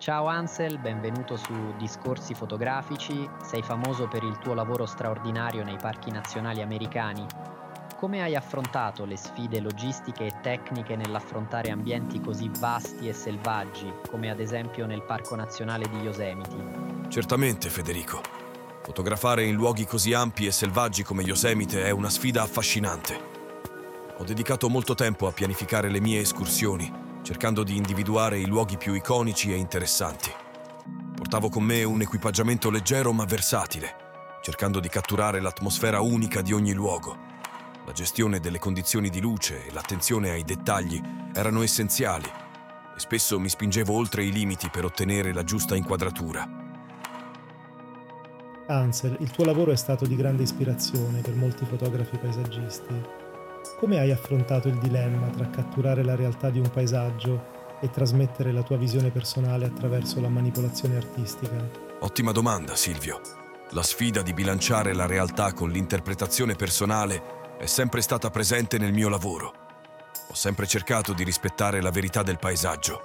Ciao 0.06 0.26
Ansel, 0.28 0.78
benvenuto 0.78 1.36
su 1.36 1.74
Discorsi 1.76 2.32
fotografici. 2.32 3.28
Sei 3.42 3.60
famoso 3.60 4.06
per 4.06 4.22
il 4.22 4.38
tuo 4.38 4.54
lavoro 4.54 4.86
straordinario 4.86 5.64
nei 5.64 5.78
parchi 5.78 6.12
nazionali 6.12 6.62
americani. 6.62 7.26
Come 7.96 8.22
hai 8.22 8.36
affrontato 8.36 9.04
le 9.04 9.16
sfide 9.16 9.58
logistiche 9.58 10.26
e 10.26 10.32
tecniche 10.40 10.94
nell'affrontare 10.94 11.72
ambienti 11.72 12.20
così 12.20 12.48
vasti 12.56 13.08
e 13.08 13.12
selvaggi, 13.12 13.92
come 14.08 14.30
ad 14.30 14.38
esempio 14.38 14.86
nel 14.86 15.02
Parco 15.02 15.34
Nazionale 15.34 15.88
di 15.88 15.96
Yosemite? 15.96 17.08
Certamente, 17.08 17.68
Federico. 17.68 18.20
Fotografare 18.84 19.44
in 19.44 19.56
luoghi 19.56 19.86
così 19.86 20.12
ampi 20.12 20.46
e 20.46 20.52
selvaggi 20.52 21.02
come 21.02 21.24
Yosemite 21.24 21.82
è 21.82 21.90
una 21.90 22.10
sfida 22.10 22.42
affascinante. 22.42 23.18
Ho 24.18 24.22
dedicato 24.22 24.68
molto 24.68 24.94
tempo 24.94 25.26
a 25.26 25.32
pianificare 25.32 25.90
le 25.90 26.00
mie 26.00 26.20
escursioni 26.20 27.05
cercando 27.26 27.64
di 27.64 27.74
individuare 27.74 28.38
i 28.38 28.46
luoghi 28.46 28.76
più 28.76 28.94
iconici 28.94 29.52
e 29.52 29.56
interessanti. 29.56 30.30
Portavo 31.12 31.48
con 31.48 31.64
me 31.64 31.82
un 31.82 32.00
equipaggiamento 32.00 32.70
leggero 32.70 33.12
ma 33.12 33.24
versatile, 33.24 33.96
cercando 34.42 34.78
di 34.78 34.88
catturare 34.88 35.40
l'atmosfera 35.40 35.98
unica 35.98 36.40
di 36.40 36.52
ogni 36.52 36.72
luogo. 36.72 37.16
La 37.84 37.90
gestione 37.90 38.38
delle 38.38 38.60
condizioni 38.60 39.10
di 39.10 39.20
luce 39.20 39.66
e 39.66 39.72
l'attenzione 39.72 40.30
ai 40.30 40.44
dettagli 40.44 41.02
erano 41.34 41.62
essenziali 41.62 42.30
e 42.94 43.00
spesso 43.00 43.40
mi 43.40 43.48
spingevo 43.48 43.92
oltre 43.92 44.22
i 44.22 44.30
limiti 44.30 44.68
per 44.70 44.84
ottenere 44.84 45.32
la 45.32 45.42
giusta 45.42 45.74
inquadratura. 45.74 46.48
Ansel, 48.68 49.16
il 49.18 49.32
tuo 49.32 49.44
lavoro 49.44 49.72
è 49.72 49.76
stato 49.76 50.06
di 50.06 50.14
grande 50.14 50.44
ispirazione 50.44 51.22
per 51.22 51.34
molti 51.34 51.64
fotografi 51.64 52.18
paesaggisti 52.18 53.25
come 53.76 53.98
hai 53.98 54.10
affrontato 54.10 54.68
il 54.68 54.78
dilemma 54.78 55.28
tra 55.28 55.48
catturare 55.50 56.02
la 56.02 56.16
realtà 56.16 56.50
di 56.50 56.58
un 56.58 56.70
paesaggio 56.70 57.54
e 57.80 57.90
trasmettere 57.90 58.52
la 58.52 58.62
tua 58.62 58.76
visione 58.76 59.10
personale 59.10 59.66
attraverso 59.66 60.20
la 60.20 60.28
manipolazione 60.28 60.96
artistica? 60.96 61.84
Ottima 62.00 62.32
domanda, 62.32 62.74
Silvio. 62.74 63.20
La 63.70 63.82
sfida 63.82 64.22
di 64.22 64.32
bilanciare 64.32 64.94
la 64.94 65.06
realtà 65.06 65.52
con 65.52 65.70
l'interpretazione 65.70 66.54
personale 66.54 67.56
è 67.58 67.66
sempre 67.66 68.00
stata 68.00 68.30
presente 68.30 68.78
nel 68.78 68.92
mio 68.92 69.08
lavoro. 69.08 69.52
Ho 70.28 70.34
sempre 70.34 70.66
cercato 70.66 71.12
di 71.12 71.24
rispettare 71.24 71.82
la 71.82 71.90
verità 71.90 72.22
del 72.22 72.38
paesaggio, 72.38 73.00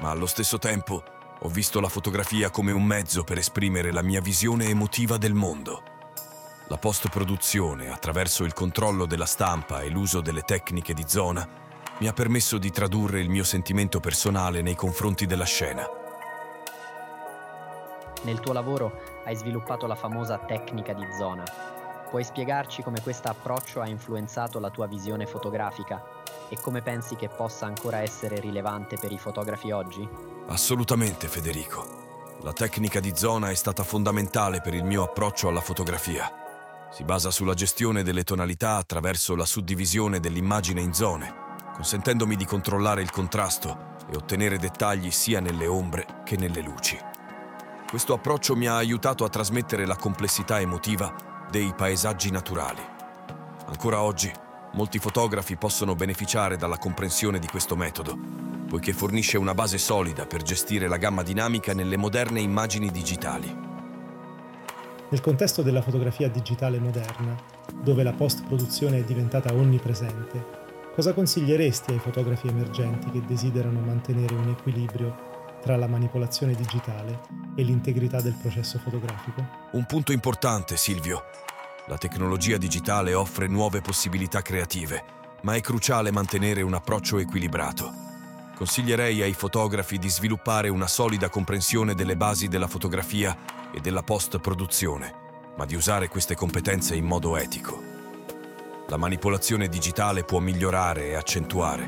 ma 0.00 0.10
allo 0.10 0.26
stesso 0.26 0.58
tempo 0.58 1.02
ho 1.40 1.48
visto 1.48 1.78
la 1.80 1.88
fotografia 1.88 2.50
come 2.50 2.72
un 2.72 2.84
mezzo 2.84 3.22
per 3.22 3.38
esprimere 3.38 3.92
la 3.92 4.02
mia 4.02 4.20
visione 4.20 4.66
emotiva 4.66 5.16
del 5.16 5.34
mondo. 5.34 5.97
La 6.70 6.76
post-produzione, 6.76 7.90
attraverso 7.90 8.44
il 8.44 8.52
controllo 8.52 9.06
della 9.06 9.24
stampa 9.24 9.80
e 9.80 9.88
l'uso 9.88 10.20
delle 10.20 10.42
tecniche 10.42 10.92
di 10.92 11.04
zona, 11.06 11.48
mi 12.00 12.06
ha 12.06 12.12
permesso 12.12 12.58
di 12.58 12.70
tradurre 12.70 13.20
il 13.20 13.30
mio 13.30 13.42
sentimento 13.42 14.00
personale 14.00 14.60
nei 14.60 14.74
confronti 14.74 15.24
della 15.24 15.46
scena. 15.46 15.88
Nel 18.24 18.40
tuo 18.40 18.52
lavoro 18.52 19.00
hai 19.24 19.34
sviluppato 19.34 19.86
la 19.86 19.94
famosa 19.94 20.36
tecnica 20.40 20.92
di 20.92 21.06
zona. 21.18 21.44
Puoi 22.10 22.22
spiegarci 22.22 22.82
come 22.82 23.00
questo 23.00 23.28
approccio 23.28 23.80
ha 23.80 23.88
influenzato 23.88 24.58
la 24.58 24.68
tua 24.68 24.86
visione 24.86 25.24
fotografica 25.24 26.04
e 26.50 26.60
come 26.60 26.82
pensi 26.82 27.16
che 27.16 27.30
possa 27.30 27.64
ancora 27.64 28.00
essere 28.00 28.40
rilevante 28.40 28.98
per 29.00 29.10
i 29.10 29.18
fotografi 29.18 29.70
oggi? 29.70 30.06
Assolutamente, 30.48 31.28
Federico. 31.28 32.36
La 32.42 32.52
tecnica 32.52 33.00
di 33.00 33.16
zona 33.16 33.48
è 33.48 33.54
stata 33.54 33.82
fondamentale 33.84 34.60
per 34.60 34.74
il 34.74 34.84
mio 34.84 35.02
approccio 35.02 35.48
alla 35.48 35.62
fotografia. 35.62 36.47
Si 36.90 37.04
basa 37.04 37.30
sulla 37.30 37.52
gestione 37.52 38.02
delle 38.02 38.24
tonalità 38.24 38.76
attraverso 38.76 39.36
la 39.36 39.44
suddivisione 39.44 40.20
dell'immagine 40.20 40.80
in 40.80 40.94
zone, 40.94 41.32
consentendomi 41.74 42.34
di 42.34 42.46
controllare 42.46 43.02
il 43.02 43.10
contrasto 43.10 43.96
e 44.10 44.16
ottenere 44.16 44.58
dettagli 44.58 45.10
sia 45.10 45.38
nelle 45.40 45.66
ombre 45.66 46.22
che 46.24 46.36
nelle 46.36 46.62
luci. 46.62 46.98
Questo 47.88 48.14
approccio 48.14 48.56
mi 48.56 48.66
ha 48.66 48.76
aiutato 48.76 49.24
a 49.24 49.28
trasmettere 49.28 49.84
la 49.84 49.96
complessità 49.96 50.60
emotiva 50.60 51.46
dei 51.50 51.74
paesaggi 51.76 52.30
naturali. 52.30 52.82
Ancora 53.66 54.00
oggi, 54.00 54.32
molti 54.72 54.98
fotografi 54.98 55.56
possono 55.56 55.94
beneficiare 55.94 56.56
dalla 56.56 56.78
comprensione 56.78 57.38
di 57.38 57.46
questo 57.46 57.76
metodo, 57.76 58.18
poiché 58.66 58.94
fornisce 58.94 59.36
una 59.36 59.54
base 59.54 59.76
solida 59.76 60.26
per 60.26 60.42
gestire 60.42 60.88
la 60.88 60.96
gamma 60.96 61.22
dinamica 61.22 61.74
nelle 61.74 61.98
moderne 61.98 62.40
immagini 62.40 62.90
digitali. 62.90 63.67
Nel 65.10 65.22
contesto 65.22 65.62
della 65.62 65.80
fotografia 65.80 66.28
digitale 66.28 66.78
moderna, 66.78 67.34
dove 67.82 68.02
la 68.02 68.12
post-produzione 68.12 68.98
è 68.98 69.04
diventata 69.04 69.54
onnipresente, 69.54 70.44
cosa 70.94 71.14
consiglieresti 71.14 71.92
ai 71.92 71.98
fotografi 71.98 72.48
emergenti 72.48 73.10
che 73.10 73.22
desiderano 73.26 73.80
mantenere 73.80 74.34
un 74.34 74.50
equilibrio 74.50 75.16
tra 75.62 75.76
la 75.76 75.86
manipolazione 75.86 76.54
digitale 76.54 77.20
e 77.56 77.62
l'integrità 77.62 78.20
del 78.20 78.36
processo 78.38 78.78
fotografico? 78.78 79.46
Un 79.72 79.86
punto 79.86 80.12
importante, 80.12 80.76
Silvio. 80.76 81.22
La 81.86 81.96
tecnologia 81.96 82.58
digitale 82.58 83.14
offre 83.14 83.46
nuove 83.46 83.80
possibilità 83.80 84.42
creative, 84.42 85.02
ma 85.40 85.54
è 85.54 85.62
cruciale 85.62 86.10
mantenere 86.10 86.60
un 86.60 86.74
approccio 86.74 87.16
equilibrato. 87.16 87.90
Consiglierei 88.54 89.22
ai 89.22 89.32
fotografi 89.32 89.96
di 89.98 90.10
sviluppare 90.10 90.68
una 90.68 90.86
solida 90.86 91.30
comprensione 91.30 91.94
delle 91.94 92.16
basi 92.16 92.48
della 92.48 92.66
fotografia 92.66 93.34
e 93.72 93.80
della 93.80 94.02
post-produzione, 94.02 95.52
ma 95.56 95.64
di 95.64 95.74
usare 95.74 96.08
queste 96.08 96.34
competenze 96.34 96.94
in 96.94 97.04
modo 97.04 97.36
etico. 97.36 97.82
La 98.88 98.96
manipolazione 98.96 99.68
digitale 99.68 100.24
può 100.24 100.38
migliorare 100.38 101.08
e 101.08 101.14
accentuare, 101.14 101.86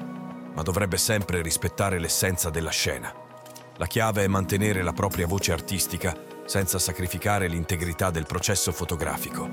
ma 0.54 0.62
dovrebbe 0.62 0.98
sempre 0.98 1.42
rispettare 1.42 1.98
l'essenza 1.98 2.50
della 2.50 2.70
scena. 2.70 3.12
La 3.76 3.86
chiave 3.86 4.24
è 4.24 4.28
mantenere 4.28 4.82
la 4.82 4.92
propria 4.92 5.26
voce 5.26 5.52
artistica 5.52 6.14
senza 6.44 6.78
sacrificare 6.78 7.48
l'integrità 7.48 8.10
del 8.10 8.26
processo 8.26 8.72
fotografico. 8.72 9.48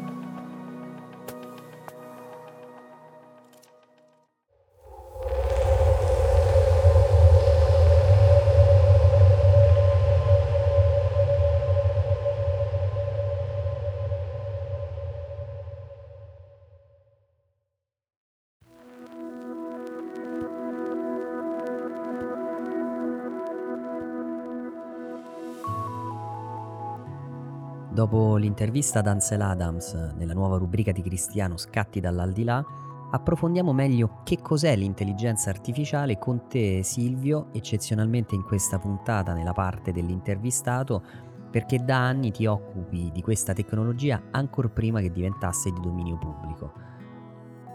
Dopo 27.98 28.36
l'intervista 28.36 29.00
ad 29.00 29.08
Ansel 29.08 29.42
Adams 29.42 29.92
nella 30.18 30.36
nuova 30.36 30.58
rubrica 30.58 30.92
di 30.92 31.02
Cristiano 31.02 31.58
Scatti 31.58 32.00
dall'aldilà, 32.00 32.64
approfondiamo 33.10 33.74
meglio 33.74 34.20
che 34.24 34.40
cos'è 34.40 34.76
l'intelligenza 34.76 35.50
artificiale 35.50 36.20
con 36.20 36.48
te 36.48 36.84
Silvio, 36.84 37.48
eccezionalmente 37.54 38.36
in 38.36 38.44
questa 38.44 38.78
puntata 38.78 39.34
nella 39.34 39.54
parte 39.54 39.92
dell'intervistato, 39.92 41.02
perché 41.50 41.84
da 41.84 41.98
anni 41.98 42.30
ti 42.30 42.46
occupi 42.46 43.10
di 43.12 43.24
questa 43.24 43.54
tecnologia 43.54 44.22
ancora 44.30 44.70
prima 44.70 45.02
che 45.02 45.12
diventasse 45.12 45.72
di 45.72 45.82
dominio 45.82 46.20
pubblico. 46.20 46.74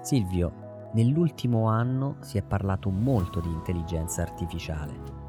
Silvio, 0.02 0.90
nell'ultimo 0.92 1.66
anno 1.66 2.18
si 2.20 2.38
è 2.38 2.42
parlato 2.42 2.90
molto 2.90 3.40
di 3.40 3.48
intelligenza 3.48 4.22
artificiale. 4.22 5.21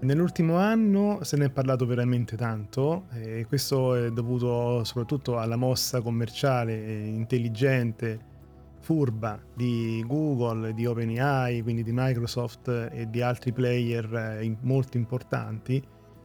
Nell'ultimo 0.00 0.56
anno 0.56 1.20
se 1.22 1.36
ne 1.36 1.46
è 1.46 1.50
parlato 1.50 1.86
veramente 1.86 2.36
tanto 2.36 3.06
e 3.12 3.46
questo 3.46 3.94
è 3.94 4.10
dovuto 4.10 4.84
soprattutto 4.84 5.38
alla 5.38 5.56
mossa 5.56 6.02
commerciale 6.02 6.74
intelligente, 7.06 8.32
furba 8.80 9.40
di 9.54 10.04
Google, 10.06 10.74
di 10.74 10.84
OpenAI, 10.84 11.62
quindi 11.62 11.82
di 11.82 11.92
Microsoft 11.92 12.68
e 12.92 13.08
di 13.08 13.22
altri 13.22 13.52
player 13.52 14.14
eh, 14.14 14.56
molto 14.60 14.98
importanti 14.98 15.82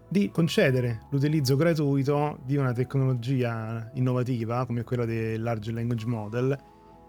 di 0.09 0.29
concedere 0.31 1.01
l'utilizzo 1.11 1.55
gratuito 1.55 2.39
di 2.43 2.57
una 2.57 2.73
tecnologia 2.73 3.89
innovativa 3.93 4.65
come 4.65 4.83
quella 4.83 5.05
del 5.05 5.41
Large 5.41 5.71
Language 5.71 6.07
Model 6.07 6.57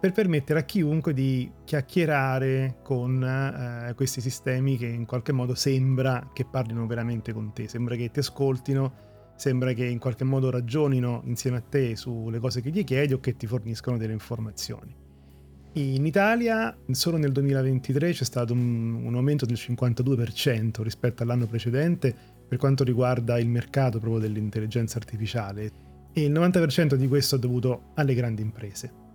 per 0.00 0.12
permettere 0.12 0.60
a 0.60 0.62
chiunque 0.62 1.12
di 1.12 1.52
chiacchierare 1.62 2.78
con 2.82 3.22
eh, 3.22 3.92
questi 3.94 4.22
sistemi 4.22 4.78
che 4.78 4.86
in 4.86 5.04
qualche 5.04 5.32
modo 5.32 5.54
sembra 5.54 6.30
che 6.32 6.46
parlino 6.46 6.86
veramente 6.86 7.34
con 7.34 7.52
te, 7.52 7.68
sembra 7.68 7.96
che 7.96 8.10
ti 8.10 8.20
ascoltino, 8.20 9.08
sembra 9.36 9.74
che 9.74 9.84
in 9.84 9.98
qualche 9.98 10.24
modo 10.24 10.48
ragionino 10.48 11.20
insieme 11.26 11.58
a 11.58 11.60
te 11.60 11.96
sulle 11.96 12.38
cose 12.38 12.62
che 12.62 12.70
gli 12.70 12.82
chiedi 12.82 13.12
o 13.12 13.20
che 13.20 13.36
ti 13.36 13.46
forniscono 13.46 13.98
delle 13.98 14.14
informazioni. 14.14 14.96
In 15.74 16.06
Italia 16.06 16.74
solo 16.90 17.18
nel 17.18 17.30
2023 17.30 18.12
c'è 18.12 18.24
stato 18.24 18.54
un, 18.54 19.04
un 19.04 19.14
aumento 19.14 19.44
del 19.44 19.58
52% 19.60 20.82
rispetto 20.82 21.22
all'anno 21.22 21.46
precedente 21.46 22.12
per 22.48 22.56
quanto 22.56 22.84
riguarda 22.84 23.38
il 23.38 23.48
mercato 23.48 23.98
proprio 23.98 24.20
dell'intelligenza 24.20 24.96
artificiale 24.96 25.70
e 26.12 26.24
il 26.24 26.32
90% 26.32 26.94
di 26.94 27.06
questo 27.06 27.36
è 27.36 27.38
dovuto 27.38 27.92
alle 27.94 28.14
grandi 28.14 28.40
imprese. 28.42 29.08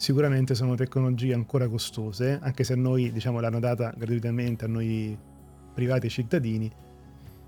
Sicuramente 0.00 0.54
sono 0.54 0.76
tecnologie 0.76 1.34
ancora 1.34 1.68
costose, 1.68 2.38
anche 2.40 2.64
se 2.64 2.72
a 2.72 2.76
noi 2.76 3.12
diciamo, 3.12 3.38
l'hanno 3.38 3.60
data 3.60 3.92
gratuitamente 3.94 4.64
a 4.64 4.68
noi 4.68 5.14
privati 5.74 6.08
cittadini, 6.08 6.72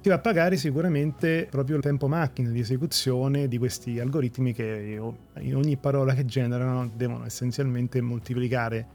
si 0.02 0.10
va 0.10 0.16
a 0.16 0.18
pagare 0.18 0.58
sicuramente 0.58 1.48
proprio 1.50 1.76
il 1.76 1.82
tempo 1.82 2.08
macchina 2.08 2.50
di 2.50 2.60
esecuzione 2.60 3.48
di 3.48 3.56
questi 3.56 3.98
algoritmi 3.98 4.52
che 4.52 5.00
in 5.38 5.56
ogni 5.56 5.78
parola 5.78 6.12
che 6.12 6.26
generano 6.26 6.90
devono 6.94 7.24
essenzialmente 7.24 8.02
moltiplicare 8.02 8.86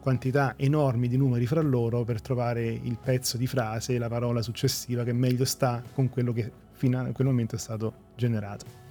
quantità 0.00 0.54
enormi 0.56 1.06
di 1.06 1.18
numeri 1.18 1.44
fra 1.44 1.60
loro 1.60 2.04
per 2.04 2.22
trovare 2.22 2.64
il 2.64 2.96
pezzo 2.98 3.36
di 3.36 3.46
frase, 3.46 3.98
la 3.98 4.08
parola 4.08 4.40
successiva 4.40 5.04
che 5.04 5.12
meglio 5.12 5.44
sta 5.44 5.82
con 5.92 6.08
quello 6.08 6.32
che 6.32 6.50
fino 6.70 6.98
a 6.98 7.04
quel 7.12 7.26
momento 7.26 7.56
è 7.56 7.58
stato 7.58 7.92
generato. 8.16 8.81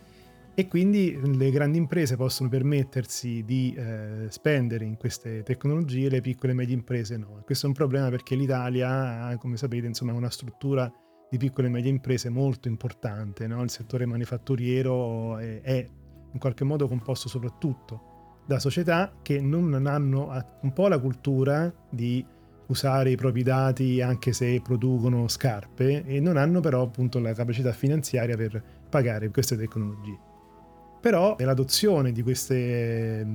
E 0.53 0.67
quindi 0.67 1.17
le 1.37 1.49
grandi 1.49 1.77
imprese 1.77 2.17
possono 2.17 2.49
permettersi 2.49 3.43
di 3.45 3.73
eh, 3.73 4.25
spendere 4.29 4.83
in 4.83 4.97
queste 4.97 5.43
tecnologie, 5.43 6.09
le 6.09 6.21
piccole 6.21 6.51
e 6.51 6.55
medie 6.55 6.75
imprese 6.75 7.15
no. 7.17 7.41
Questo 7.45 7.65
è 7.65 7.69
un 7.69 7.75
problema 7.75 8.09
perché 8.09 8.35
l'Italia, 8.35 9.35
come 9.39 9.55
sapete, 9.55 9.87
insomma, 9.87 10.11
ha 10.11 10.15
una 10.15 10.29
struttura 10.29 10.91
di 11.29 11.37
piccole 11.37 11.67
e 11.67 11.69
medie 11.69 11.89
imprese 11.89 12.29
molto 12.29 12.67
importante. 12.67 13.47
No? 13.47 13.63
Il 13.63 13.69
settore 13.69 14.05
manifatturiero 14.05 15.37
è, 15.37 15.61
è 15.61 15.87
in 16.33 16.39
qualche 16.39 16.65
modo 16.65 16.87
composto 16.87 17.29
soprattutto 17.29 18.09
da 18.45 18.59
società 18.59 19.13
che 19.21 19.39
non 19.39 19.85
hanno 19.85 20.29
un 20.61 20.73
po' 20.73 20.87
la 20.87 20.99
cultura 20.99 21.73
di 21.89 22.25
usare 22.67 23.11
i 23.11 23.15
propri 23.15 23.43
dati 23.43 24.01
anche 24.01 24.33
se 24.33 24.59
producono 24.61 25.27
scarpe 25.27 26.05
e 26.05 26.19
non 26.19 26.37
hanno 26.37 26.59
però 26.59 26.81
appunto 26.81 27.19
la 27.19 27.33
capacità 27.33 27.71
finanziaria 27.71 28.35
per 28.35 28.61
pagare 28.89 29.29
queste 29.29 29.57
tecnologie. 29.57 30.31
Però 31.01 31.35
l'adozione 31.39 32.11
di 32.11 32.21
queste 32.21 33.25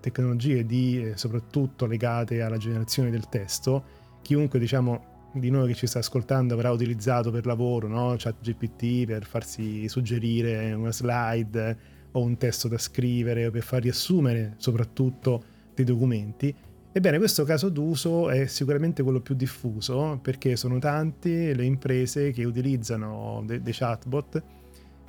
tecnologie 0.00 0.64
di, 0.64 1.02
eh, 1.02 1.16
soprattutto 1.16 1.84
legate 1.84 2.40
alla 2.40 2.56
generazione 2.56 3.10
del 3.10 3.28
testo, 3.28 3.84
chiunque 4.22 4.58
diciamo 4.58 5.16
di 5.34 5.50
noi 5.50 5.68
che 5.68 5.74
ci 5.74 5.86
sta 5.86 5.98
ascoltando 5.98 6.54
avrà 6.54 6.70
utilizzato 6.70 7.30
per 7.30 7.44
lavoro, 7.44 7.88
no? 7.88 8.14
chat 8.16 8.36
GPT 8.40 9.04
per 9.04 9.24
farsi 9.24 9.86
suggerire 9.88 10.72
una 10.72 10.90
slide 10.90 11.76
o 12.12 12.22
un 12.22 12.38
testo 12.38 12.68
da 12.68 12.78
scrivere 12.78 13.46
o 13.46 13.50
per 13.50 13.62
far 13.62 13.82
riassumere 13.82 14.54
soprattutto 14.56 15.42
dei 15.74 15.84
documenti. 15.84 16.54
Ebbene, 16.90 17.18
questo 17.18 17.44
caso 17.44 17.68
d'uso 17.68 18.30
è 18.30 18.46
sicuramente 18.46 19.02
quello 19.02 19.20
più 19.20 19.34
diffuso 19.34 20.18
perché 20.22 20.56
sono 20.56 20.78
tante 20.78 21.52
le 21.52 21.64
imprese 21.64 22.32
che 22.32 22.44
utilizzano 22.44 23.42
dei 23.44 23.60
de 23.60 23.72
chatbot 23.72 24.42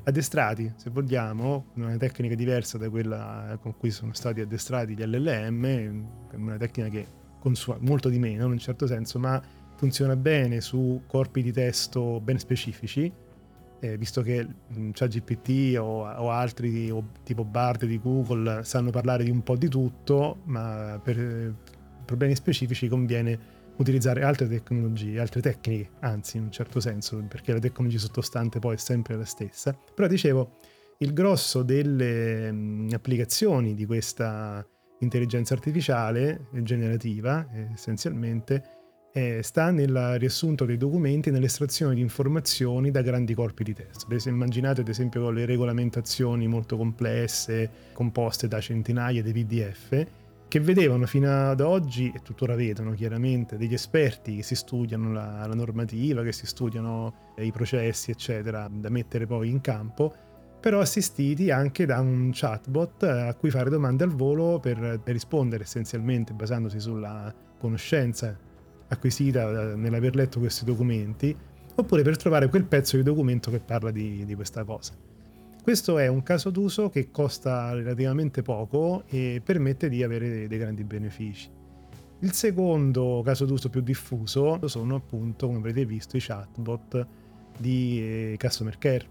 addestrati, 0.09 0.73
se 0.75 0.89
vogliamo, 0.89 1.71
una 1.75 1.97
tecnica 1.97 2.35
diversa 2.35 2.77
da 2.77 2.89
quella 2.89 3.57
con 3.61 3.77
cui 3.77 3.91
sono 3.91 4.13
stati 4.13 4.41
addestrati 4.41 4.95
gli 4.95 5.03
LLM, 5.03 6.05
una 6.35 6.57
tecnica 6.57 6.89
che 6.89 7.07
consuma 7.39 7.77
molto 7.79 8.09
di 8.09 8.19
meno 8.19 8.45
in 8.45 8.51
un 8.51 8.59
certo 8.59 8.85
senso, 8.85 9.17
ma 9.19 9.41
funziona 9.75 10.15
bene 10.15 10.61
su 10.61 11.03
corpi 11.07 11.41
di 11.41 11.51
testo 11.51 12.19
ben 12.19 12.37
specifici 12.37 13.11
eh, 13.79 13.97
visto 13.97 14.21
che 14.21 14.45
mm, 14.45 14.91
ChatGPT 14.93 15.77
o, 15.77 16.05
o 16.05 16.31
altri 16.31 16.89
o 16.91 17.03
tipo 17.23 17.43
Bard 17.43 17.85
di 17.85 17.99
Google 17.99 18.63
sanno 18.63 18.89
parlare 18.91 19.23
di 19.23 19.31
un 19.31 19.41
po' 19.41 19.55
di 19.55 19.67
tutto, 19.67 20.39
ma 20.45 20.99
per 21.01 21.19
eh, 21.19 21.53
problemi 22.05 22.35
specifici 22.35 22.87
conviene 22.87 23.57
utilizzare 23.79 24.23
altre 24.23 24.47
tecnologie, 24.47 25.19
altre 25.19 25.41
tecniche, 25.41 25.89
anzi 26.01 26.37
in 26.37 26.43
un 26.43 26.51
certo 26.51 26.79
senso, 26.79 27.17
perché 27.27 27.53
la 27.53 27.59
tecnologia 27.59 27.97
sottostante 27.97 28.59
poi 28.59 28.75
è 28.75 28.77
sempre 28.77 29.15
la 29.15 29.25
stessa. 29.25 29.77
Però 29.95 30.07
dicevo, 30.07 30.57
il 30.99 31.13
grosso 31.13 31.63
delle 31.63 32.53
applicazioni 32.91 33.73
di 33.73 33.85
questa 33.85 34.65
intelligenza 34.99 35.53
artificiale 35.53 36.47
generativa, 36.61 37.47
essenzialmente, 37.73 38.77
eh, 39.13 39.41
sta 39.41 39.71
nel 39.71 40.17
riassunto 40.19 40.65
dei 40.65 40.77
documenti 40.77 41.29
e 41.29 41.31
nell'estrazione 41.31 41.95
di 41.95 42.01
informazioni 42.01 42.91
da 42.91 43.01
grandi 43.01 43.33
corpi 43.33 43.63
di 43.63 43.73
testo. 43.73 44.07
Immaginate 44.27 44.81
ad 44.81 44.87
esempio 44.89 45.29
le 45.31 45.45
regolamentazioni 45.45 46.47
molto 46.47 46.77
complesse, 46.77 47.69
composte 47.93 48.47
da 48.47 48.59
centinaia 48.59 49.23
di 49.23 49.31
PDF, 49.31 50.05
che 50.49 50.59
vedevano 50.59 51.05
fino 51.05 51.51
ad 51.51 51.61
oggi, 51.61 52.11
e 52.13 52.21
tuttora 52.23 52.55
vedono 52.55 52.93
chiaramente, 52.93 53.55
degli 53.55 53.75
esperti 53.75 54.37
che 54.37 54.43
si 54.43 54.55
studiano 54.55 55.13
la, 55.13 55.45
la 55.45 55.53
normativa, 55.53 56.23
che 56.23 56.33
si 56.33 56.47
studiano 56.47 57.33
i 57.37 57.51
processi, 57.51 58.09
eccetera, 58.09 58.67
da 58.69 58.89
mettere 58.89 59.27
poi 59.27 59.49
in 59.49 59.61
campo, 59.61 60.11
però 60.59 60.79
assistiti 60.81 61.51
anche 61.51 61.85
da 61.85 61.99
un 61.99 62.31
chatbot 62.33 63.03
a 63.03 63.33
cui 63.35 63.51
fare 63.51 63.69
domande 63.69 64.03
al 64.03 64.09
volo 64.09 64.59
per, 64.59 64.99
per 65.01 65.13
rispondere 65.13 65.63
essenzialmente 65.63 66.33
basandosi 66.33 66.79
sulla 66.79 67.33
conoscenza 67.57 68.35
acquisita 68.87 69.75
nell'aver 69.75 70.15
letto 70.15 70.39
questi 70.39 70.65
documenti, 70.65 71.35
oppure 71.75 72.01
per 72.01 72.17
trovare 72.17 72.49
quel 72.49 72.65
pezzo 72.65 72.97
di 72.97 73.03
documento 73.03 73.51
che 73.51 73.59
parla 73.59 73.91
di, 73.91 74.25
di 74.25 74.35
questa 74.35 74.63
cosa. 74.63 75.08
Questo 75.61 75.97
è 75.99 76.07
un 76.07 76.23
caso 76.23 76.49
d'uso 76.49 76.89
che 76.89 77.11
costa 77.11 77.73
relativamente 77.73 78.41
poco 78.41 79.03
e 79.07 79.41
permette 79.43 79.89
di 79.89 80.03
avere 80.03 80.47
dei, 80.47 80.57
grandi 80.57 80.83
benefici. 80.83 81.49
Il 82.21 82.33
secondo 82.33 83.21
caso 83.23 83.45
d'uso 83.45 83.69
più 83.69 83.81
diffuso 83.81 84.67
sono 84.67 84.95
appunto, 84.95 85.45
come 85.45 85.59
avrete 85.59 85.85
visto, 85.85 86.17
i 86.17 86.21
chatbot 86.21 87.07
di 87.57 87.99
eh, 88.01 88.37
customer 88.39 88.77
care, 88.77 89.05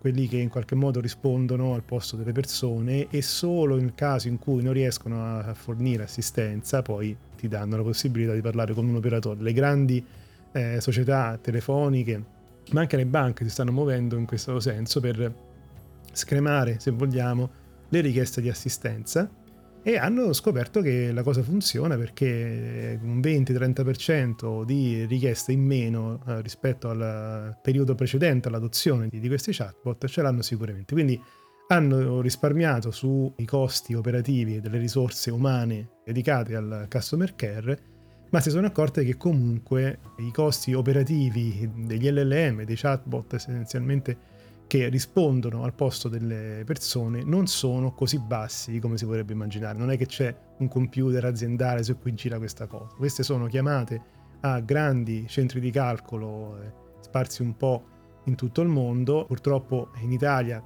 quelli 0.00 0.26
che 0.26 0.38
in 0.38 0.48
qualche 0.48 0.74
modo 0.74 1.00
rispondono 1.00 1.74
al 1.74 1.84
posto 1.84 2.16
delle 2.16 2.32
persone 2.32 3.06
e 3.08 3.22
solo 3.22 3.76
nel 3.76 3.94
caso 3.94 4.26
in 4.26 4.38
cui 4.38 4.60
non 4.60 4.72
riescono 4.72 5.38
a 5.38 5.54
fornire 5.54 6.02
assistenza 6.02 6.82
poi 6.82 7.16
ti 7.36 7.46
danno 7.46 7.76
la 7.76 7.84
possibilità 7.84 8.32
di 8.32 8.40
parlare 8.40 8.74
con 8.74 8.88
un 8.88 8.96
operatore. 8.96 9.40
Le 9.42 9.52
grandi 9.52 10.04
eh, 10.50 10.80
società 10.80 11.38
telefoniche, 11.40 12.24
ma 12.70 12.80
anche 12.80 12.96
le 12.96 13.06
banche 13.06 13.44
si 13.44 13.50
stanno 13.50 13.72
muovendo 13.72 14.16
in 14.16 14.26
questo 14.26 14.60
senso 14.60 15.00
per 15.00 15.34
scremare, 16.12 16.78
se 16.78 16.90
vogliamo, 16.90 17.50
le 17.88 18.00
richieste 18.00 18.40
di 18.40 18.48
assistenza 18.48 19.30
e 19.84 19.96
hanno 19.96 20.32
scoperto 20.32 20.80
che 20.80 21.10
la 21.12 21.22
cosa 21.22 21.42
funziona 21.42 21.96
perché 21.96 22.98
un 23.02 23.18
20-30% 23.18 24.64
di 24.64 25.04
richieste 25.06 25.50
in 25.50 25.64
meno 25.64 26.22
eh, 26.26 26.40
rispetto 26.40 26.88
al 26.88 27.58
periodo 27.60 27.94
precedente 27.96 28.48
all'adozione 28.48 29.08
di, 29.08 29.18
di 29.18 29.26
questi 29.26 29.52
chatbot 29.52 30.06
ce 30.06 30.22
l'hanno 30.22 30.42
sicuramente. 30.42 30.94
Quindi 30.94 31.20
hanno 31.68 32.20
risparmiato 32.20 32.90
sui 32.90 33.44
costi 33.44 33.94
operativi 33.94 34.60
delle 34.60 34.78
risorse 34.78 35.30
umane 35.30 35.88
dedicate 36.04 36.54
al 36.54 36.86
customer 36.88 37.34
care, 37.34 37.78
ma 38.32 38.40
si 38.40 38.48
sono 38.48 38.66
accorte 38.66 39.04
che 39.04 39.18
comunque 39.18 39.98
i 40.18 40.32
costi 40.32 40.72
operativi 40.72 41.70
degli 41.74 42.10
LLM, 42.10 42.64
dei 42.64 42.76
chatbot 42.76 43.34
essenzialmente 43.34 44.30
che 44.66 44.88
rispondono 44.88 45.64
al 45.64 45.74
posto 45.74 46.08
delle 46.08 46.62
persone 46.64 47.22
non 47.24 47.46
sono 47.46 47.92
così 47.92 48.18
bassi 48.18 48.78
come 48.78 48.96
si 48.96 49.04
potrebbe 49.04 49.34
immaginare. 49.34 49.76
Non 49.76 49.90
è 49.90 49.98
che 49.98 50.06
c'è 50.06 50.34
un 50.58 50.68
computer 50.68 51.22
aziendale 51.26 51.82
su 51.82 51.98
cui 51.98 52.14
gira 52.14 52.38
questa 52.38 52.66
cosa. 52.66 52.94
Queste 52.96 53.22
sono 53.22 53.48
chiamate 53.48 54.00
a 54.40 54.60
grandi 54.60 55.26
centri 55.28 55.60
di 55.60 55.70
calcolo 55.70 56.58
eh, 56.58 56.72
sparsi 57.00 57.42
un 57.42 57.54
po' 57.54 57.84
in 58.24 58.34
tutto 58.34 58.62
il 58.62 58.68
mondo. 58.68 59.26
Purtroppo 59.26 59.90
in 60.00 60.10
Italia 60.10 60.62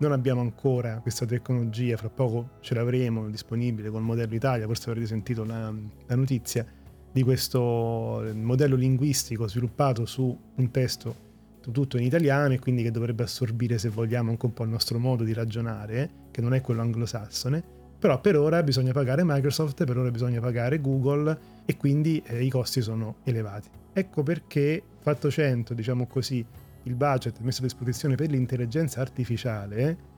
non 0.00 0.12
abbiamo 0.12 0.42
ancora 0.42 0.98
questa 1.00 1.24
tecnologia, 1.24 1.96
fra 1.96 2.10
poco 2.10 2.50
ce 2.60 2.74
l'avremo 2.74 3.26
disponibile 3.30 3.88
col 3.88 4.02
modello 4.02 4.34
Italia, 4.34 4.66
forse 4.66 4.90
avrete 4.90 5.06
sentito 5.06 5.44
la, 5.44 5.72
la 6.06 6.14
notizia, 6.14 6.66
di 7.12 7.22
questo 7.22 8.24
modello 8.34 8.76
linguistico 8.76 9.48
sviluppato 9.48 10.06
su 10.06 10.36
un 10.54 10.70
testo 10.70 11.28
tutto 11.72 11.98
in 11.98 12.04
italiano 12.04 12.54
e 12.54 12.58
quindi 12.58 12.82
che 12.82 12.90
dovrebbe 12.90 13.24
assorbire, 13.24 13.78
se 13.78 13.88
vogliamo, 13.88 14.30
anche 14.30 14.46
un 14.46 14.52
po' 14.52 14.64
il 14.64 14.70
nostro 14.70 14.98
modo 14.98 15.24
di 15.24 15.32
ragionare, 15.32 16.10
che 16.30 16.40
non 16.40 16.54
è 16.54 16.60
quello 16.60 16.80
anglosassone. 16.80 17.62
Però 17.98 18.18
per 18.20 18.36
ora 18.36 18.62
bisogna 18.62 18.92
pagare 18.92 19.22
Microsoft, 19.24 19.84
per 19.84 19.96
ora 19.98 20.10
bisogna 20.10 20.40
pagare 20.40 20.80
Google 20.80 21.38
e 21.66 21.76
quindi 21.76 22.22
eh, 22.24 22.42
i 22.42 22.48
costi 22.48 22.80
sono 22.80 23.16
elevati. 23.24 23.68
Ecco 23.92 24.22
perché, 24.22 24.82
fatto 25.00 25.30
100, 25.30 25.74
diciamo 25.74 26.06
così, 26.06 26.44
il 26.84 26.94
budget 26.94 27.40
messo 27.40 27.60
a 27.60 27.64
disposizione 27.64 28.14
per 28.14 28.30
l'intelligenza 28.30 29.02
artificiale, 29.02 30.08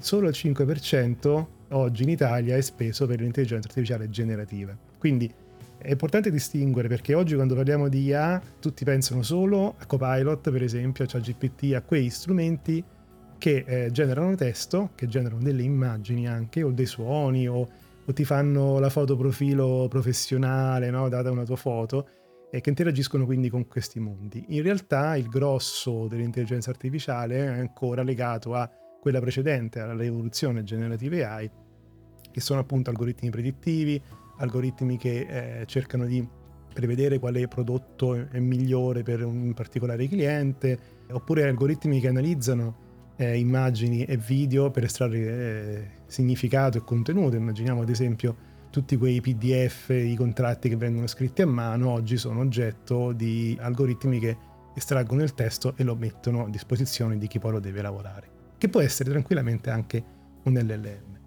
solo 0.00 0.28
il 0.28 0.34
5% 0.36 1.46
oggi 1.70 2.02
in 2.02 2.08
Italia 2.08 2.56
è 2.56 2.60
speso 2.60 3.06
per 3.06 3.20
l'intelligenza 3.20 3.68
artificiale 3.68 4.10
generativa. 4.10 4.76
Quindi 4.98 5.32
è 5.82 5.90
importante 5.90 6.30
distinguere 6.30 6.88
perché 6.88 7.14
oggi 7.14 7.34
quando 7.34 7.54
parliamo 7.54 7.88
di 7.88 8.04
IA 8.04 8.40
tutti 8.60 8.84
pensano 8.84 9.22
solo 9.22 9.74
a 9.78 9.86
Copilot, 9.86 10.50
per 10.50 10.62
esempio, 10.62 11.04
a 11.04 11.06
ChatGPT, 11.06 11.74
a 11.74 11.82
quei 11.82 12.08
strumenti 12.08 12.82
che 13.38 13.64
eh, 13.66 13.90
generano 13.90 14.34
testo, 14.36 14.90
che 14.94 15.08
generano 15.08 15.42
delle 15.42 15.62
immagini 15.62 16.28
anche, 16.28 16.62
o 16.62 16.70
dei 16.70 16.86
suoni, 16.86 17.48
o, 17.48 17.68
o 18.04 18.12
ti 18.12 18.24
fanno 18.24 18.78
la 18.78 18.88
foto 18.88 19.16
profilo 19.16 19.88
professionale, 19.88 20.90
no? 20.90 21.08
data 21.08 21.30
una 21.30 21.44
tua 21.44 21.56
foto, 21.56 22.08
e 22.52 22.60
che 22.60 22.68
interagiscono 22.68 23.24
quindi 23.24 23.48
con 23.48 23.66
questi 23.66 23.98
mondi. 23.98 24.44
In 24.50 24.62
realtà 24.62 25.16
il 25.16 25.26
grosso 25.26 26.06
dell'intelligenza 26.06 26.70
artificiale 26.70 27.44
è 27.44 27.58
ancora 27.58 28.04
legato 28.04 28.54
a 28.54 28.70
quella 29.00 29.18
precedente, 29.18 29.80
alla 29.80 29.96
rivoluzione 29.96 30.62
generative 30.62 31.24
AI, 31.24 31.50
che 32.30 32.40
sono 32.40 32.60
appunto 32.60 32.90
algoritmi 32.90 33.30
predittivi, 33.30 34.00
algoritmi 34.38 34.96
che 34.96 35.60
eh, 35.60 35.66
cercano 35.66 36.06
di 36.06 36.26
prevedere 36.72 37.18
quale 37.18 37.46
prodotto 37.48 38.14
è 38.14 38.38
migliore 38.38 39.02
per 39.02 39.24
un 39.24 39.52
particolare 39.54 40.08
cliente, 40.08 40.78
oppure 41.10 41.46
algoritmi 41.46 42.00
che 42.00 42.08
analizzano 42.08 42.90
eh, 43.16 43.38
immagini 43.38 44.04
e 44.04 44.16
video 44.16 44.70
per 44.70 44.84
estrarre 44.84 45.18
eh, 45.18 45.88
significato 46.06 46.78
e 46.78 46.84
contenuto. 46.84 47.36
Immaginiamo 47.36 47.82
ad 47.82 47.88
esempio 47.88 48.50
tutti 48.70 48.96
quei 48.96 49.20
PDF, 49.20 49.90
i 49.90 50.16
contratti 50.16 50.68
che 50.68 50.76
vengono 50.76 51.06
scritti 51.06 51.42
a 51.42 51.46
mano, 51.46 51.90
oggi 51.90 52.16
sono 52.16 52.40
oggetto 52.40 53.12
di 53.12 53.56
algoritmi 53.60 54.18
che 54.18 54.36
estraggono 54.74 55.22
il 55.22 55.34
testo 55.34 55.74
e 55.76 55.84
lo 55.84 55.94
mettono 55.94 56.46
a 56.46 56.48
disposizione 56.48 57.18
di 57.18 57.26
chi 57.26 57.38
poi 57.38 57.52
lo 57.52 57.60
deve 57.60 57.82
lavorare, 57.82 58.30
che 58.56 58.68
può 58.70 58.80
essere 58.80 59.10
tranquillamente 59.10 59.68
anche 59.68 60.02
un 60.44 60.54
LLM. 60.54 61.21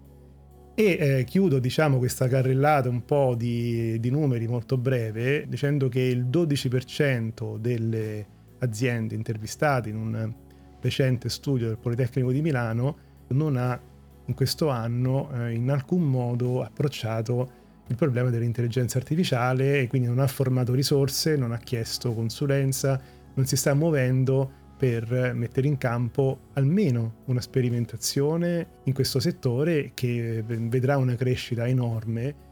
E 0.78 0.98
eh, 1.00 1.24
chiudo 1.24 1.58
diciamo, 1.58 1.96
questa 1.96 2.28
carrellata 2.28 2.90
un 2.90 3.02
po' 3.06 3.34
di, 3.34 3.98
di, 3.98 4.10
numeri 4.10 4.46
molto 4.46 4.76
breve 4.76 5.46
dicendo 5.48 5.88
che 5.88 6.00
il 6.00 6.26
12% 6.26 7.56
delle 7.56 8.26
aziende 8.58 9.14
intervistate 9.14 9.88
in 9.88 9.96
un 9.96 10.34
recente 10.82 11.30
studio 11.30 11.68
del 11.68 11.78
Politecnico 11.78 12.30
di 12.30 12.42
Milano 12.42 12.96
non 13.28 13.56
ha 13.56 13.80
in 14.26 14.34
questo 14.34 14.68
anno 14.68 15.30
eh, 15.32 15.54
in 15.54 15.70
alcun 15.70 16.02
modo 16.02 16.62
approcciato 16.62 17.50
il 17.86 17.96
problema 17.96 18.28
dell'intelligenza 18.28 18.98
artificiale 18.98 19.80
e 19.80 19.86
quindi 19.86 20.08
non 20.08 20.18
ha 20.18 20.26
formato 20.26 20.74
risorse, 20.74 21.36
non 21.36 21.52
ha 21.52 21.58
chiesto 21.58 22.12
consulenza, 22.12 23.00
non 23.32 23.46
si 23.46 23.56
sta 23.56 23.72
muovendo 23.72 24.64
per 24.76 25.32
mettere 25.34 25.66
in 25.66 25.78
campo 25.78 26.38
almeno 26.52 27.22
una 27.26 27.40
sperimentazione 27.40 28.80
in 28.84 28.92
questo 28.92 29.20
settore 29.20 29.92
che 29.94 30.42
vedrà 30.46 30.98
una 30.98 31.14
crescita 31.14 31.66
enorme. 31.66 32.44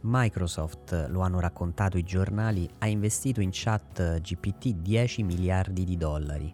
Microsoft, 0.00 1.06
lo 1.10 1.20
hanno 1.20 1.38
raccontato 1.38 1.96
i 1.96 2.02
giornali, 2.02 2.68
ha 2.78 2.86
investito 2.86 3.40
in 3.40 3.50
chat 3.52 4.20
GPT 4.20 4.74
10 4.74 5.22
miliardi 5.22 5.84
di 5.84 5.96
dollari. 5.96 6.52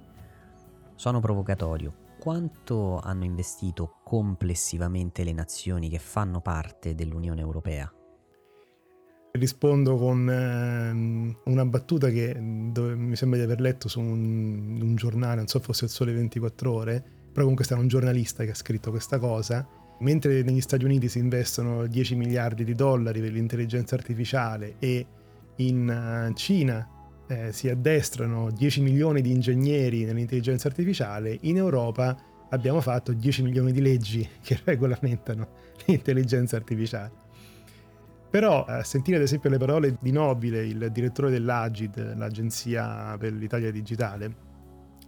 Sono 0.95 1.21
provocatorio. 1.21 2.07
Quanto 2.19 2.99
hanno 2.99 3.25
investito 3.25 4.01
complessivamente 4.03 5.23
le 5.23 5.33
nazioni 5.33 5.89
che 5.89 6.01
fanno 6.01 6.41
parte 6.41 6.95
dell'Unione 6.95 7.41
Europea? 7.41 7.91
Rispondo 9.39 9.97
con 9.97 10.29
eh, 10.29 11.51
una 11.51 11.65
battuta 11.65 12.11
che 12.11 12.37
dove, 12.73 12.95
mi 12.95 13.17
sembra 13.17 13.39
di 13.39 13.45
aver 13.45 13.61
letto 13.61 13.89
su 13.89 14.01
un, 14.01 14.81
un, 14.81 14.95
giornale, 14.97 15.37
non 15.37 15.47
so 15.47 15.61
fosse 15.61 15.87
il 15.87 15.91
Sole 15.91 16.13
24 16.13 16.73
Ore, 16.73 17.03
però 17.33 17.47
comunque 17.47 17.65
è 17.65 17.73
un 17.79 17.89
giornalista 17.89 18.45
che 18.45 18.51
ha 18.51 18.55
scritto 18.55 18.91
questa 18.91 19.19
cosa. 19.19 19.67
Mentre 20.01 20.43
negli 20.43 20.61
Stati 20.61 20.85
Uniti 20.85 21.09
si 21.09 21.19
investono 21.19 21.87
10 21.87 22.15
miliardi 22.15 22.63
di 22.63 22.75
dollari 22.75 23.21
per 23.21 23.33
l'intelligenza 23.33 23.97
artificiale 23.97 24.77
e 24.79 25.07
in 25.57 26.29
uh, 26.31 26.33
Cina 26.35 26.89
eh, 27.29 27.53
si 27.53 27.69
addestrano 27.69 28.51
10 28.51 28.81
milioni 28.81 29.21
di 29.21 29.31
ingegneri 29.31 30.05
nell'intelligenza 30.05 30.69
artificiale, 30.69 31.37
in 31.43 31.57
Europa 31.57 32.17
abbiamo 32.51 32.81
fatto 32.81 33.13
10 33.13 33.43
milioni 33.43 33.73
di 33.73 33.81
leggi 33.81 34.27
che 34.43 34.59
regolamentano 34.65 35.49
l'intelligenza 35.87 36.57
artificiale. 36.57 37.27
Però 38.31 38.65
a 38.65 38.85
sentire 38.85 39.17
ad 39.17 39.23
esempio 39.23 39.49
le 39.49 39.59
parole 39.59 39.97
di 40.01 40.13
Nobile, 40.13 40.65
il 40.67 40.91
direttore 40.93 41.31
dell'Agid, 41.31 42.17
l'agenzia 42.17 43.17
per 43.19 43.33
l'Italia 43.33 43.71
digitale, 43.71 44.47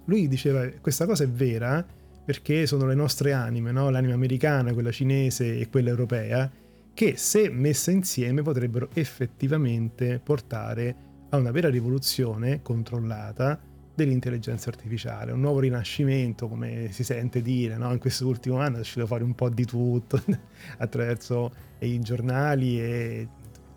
lui 0.07 0.27
diceva 0.27 0.67
questa 0.81 1.07
cosa 1.07 1.25
è 1.25 1.29
vera 1.29 1.85
perché 2.25 2.67
sono 2.67 2.87
le 2.87 2.95
nostre 2.95 3.33
anime, 3.33 3.73
no? 3.73 3.91
l'anima 3.91 4.15
americana, 4.15 4.73
quella 4.73 4.91
cinese 4.91 5.59
e 5.59 5.69
quella 5.69 5.91
europea, 5.91 6.51
che 6.95 7.17
se 7.17 7.51
messe 7.51 7.91
insieme 7.91 8.43
potrebbero 8.43 8.89
effettivamente 8.95 10.21
portare 10.23 10.97
a 11.31 11.37
una 11.37 11.51
vera 11.51 11.69
rivoluzione 11.69 12.63
controllata 12.63 13.59
dell'intelligenza 14.05 14.71
artificiale, 14.71 15.33
un 15.33 15.41
nuovo 15.41 15.61
rinascimento, 15.61 16.49
come 16.49 16.89
si 16.91 17.05
sente 17.05 17.43
dire, 17.43 17.77
no? 17.77 17.93
in 17.93 17.99
questo 17.99 18.27
ultimo 18.27 18.59
anno 18.59 18.79
è 18.79 18.81
uscito 18.81 19.07
fuori 19.07 19.23
un 19.23 19.35
po' 19.35 19.49
di 19.49 19.65
tutto 19.65 20.23
attraverso 20.79 21.53
i 21.81 22.01
giornali 22.01 22.81
e 22.81 23.29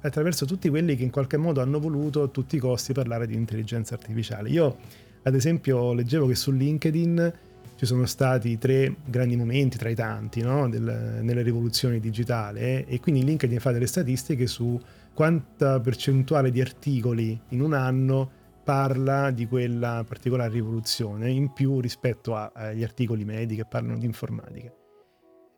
attraverso 0.02 0.46
tutti 0.46 0.70
quelli 0.70 0.96
che 0.96 1.04
in 1.04 1.12
qualche 1.12 1.38
modo 1.38 1.62
hanno 1.62 1.80
voluto 1.80 2.24
a 2.24 2.28
tutti 2.28 2.58
i 2.58 2.60
costi 2.60 2.94
parlare 2.94 3.28
di 3.28 3.36
intelligenza 3.36 3.94
artificiale. 3.94 4.50
Io 4.50 4.78
ad 5.24 5.36
esempio 5.36 5.94
leggevo 5.94 6.28
che 6.28 6.36
su 6.36 6.52
LinkedIn 6.52 7.34
ci 7.76 7.86
sono 7.86 8.06
stati 8.06 8.58
tre 8.58 8.96
grandi 9.06 9.36
momenti 9.36 9.78
tra 9.78 9.90
i 9.90 9.96
tanti 9.96 10.42
no? 10.42 10.70
Del, 10.70 11.20
nella 11.22 11.42
rivoluzione 11.42 12.00
digitale 12.00 12.86
e 12.86 13.00
quindi 13.00 13.24
LinkedIn 13.24 13.60
fa 13.60 13.72
delle 13.72 13.88
statistiche 13.88 14.48
su 14.48 14.80
quanta 15.14 15.80
percentuale 15.80 16.52
di 16.52 16.60
articoli 16.60 17.40
in 17.50 17.62
un 17.62 17.74
anno 17.74 18.42
parla 18.64 19.32
di 19.32 19.46
quella 19.46 20.04
particolare 20.08 20.54
rivoluzione 20.54 21.30
in 21.30 21.52
più 21.52 21.80
rispetto 21.80 22.36
agli 22.36 22.84
articoli 22.84 23.26
medi 23.26 23.56
che 23.56 23.66
parlano 23.66 23.98
di 23.98 24.06
informatica. 24.06 24.74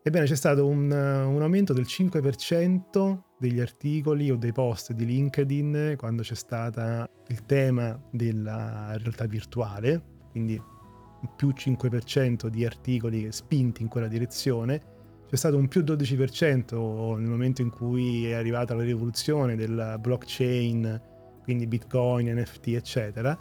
Ebbene, 0.02 0.26
c'è 0.26 0.36
stato 0.36 0.66
un, 0.66 0.84
un, 0.84 1.42
aumento 1.42 1.72
del 1.72 1.84
5% 1.88 3.18
degli 3.38 3.58
articoli 3.58 4.30
o 4.30 4.36
dei 4.36 4.52
post 4.52 4.92
di 4.92 5.04
LinkedIn 5.04 5.94
quando 5.96 6.22
c'è 6.22 6.36
stato 6.36 7.08
il 7.26 7.44
tema 7.44 8.00
della 8.12 8.96
realtà 8.98 9.26
virtuale, 9.26 10.00
quindi 10.30 10.62
più 11.34 11.48
5% 11.48 12.46
di 12.46 12.64
articoli 12.64 13.32
spinti 13.32 13.82
in 13.82 13.88
quella 13.88 14.06
direzione. 14.06 14.94
C'è 15.28 15.34
stato 15.34 15.56
un 15.56 15.66
più 15.66 15.82
12% 15.82 17.18
nel 17.18 17.28
momento 17.28 17.62
in 17.62 17.70
cui 17.70 18.30
è 18.30 18.34
arrivata 18.34 18.74
la 18.74 18.84
rivoluzione 18.84 19.56
della 19.56 19.98
blockchain 19.98 21.14
quindi 21.46 21.68
Bitcoin, 21.68 22.28
NFT, 22.34 22.66
eccetera. 22.70 23.38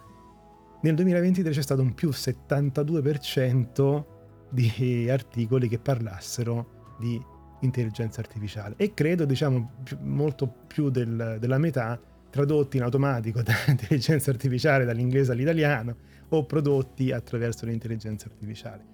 Nel 0.82 0.94
2023 0.94 1.52
c'è 1.52 1.62
stato 1.64 1.82
un 1.82 1.96
più 1.96 2.10
72% 2.10 4.06
di 4.52 5.10
articoli 5.10 5.68
che 5.68 5.80
parlassero 5.80 6.94
di 7.00 7.20
intelligenza 7.62 8.22
artificiale 8.22 8.76
e 8.78 8.94
credo, 8.94 9.26
diciamo, 9.26 9.72
molto 10.02 10.48
più 10.68 10.92
del, 10.92 11.38
della 11.40 11.58
metà 11.58 12.00
tradotti 12.30 12.78
in 12.78 12.84
automatico 12.84 13.42
da 13.44 13.56
intelligenza 13.68 14.30
artificiale 14.30 14.86
dall'inglese 14.86 15.32
all'italiano 15.32 15.96
o 16.30 16.46
prodotti 16.46 17.12
attraverso 17.12 17.66
l'intelligenza 17.66 18.28
artificiale. 18.30 18.86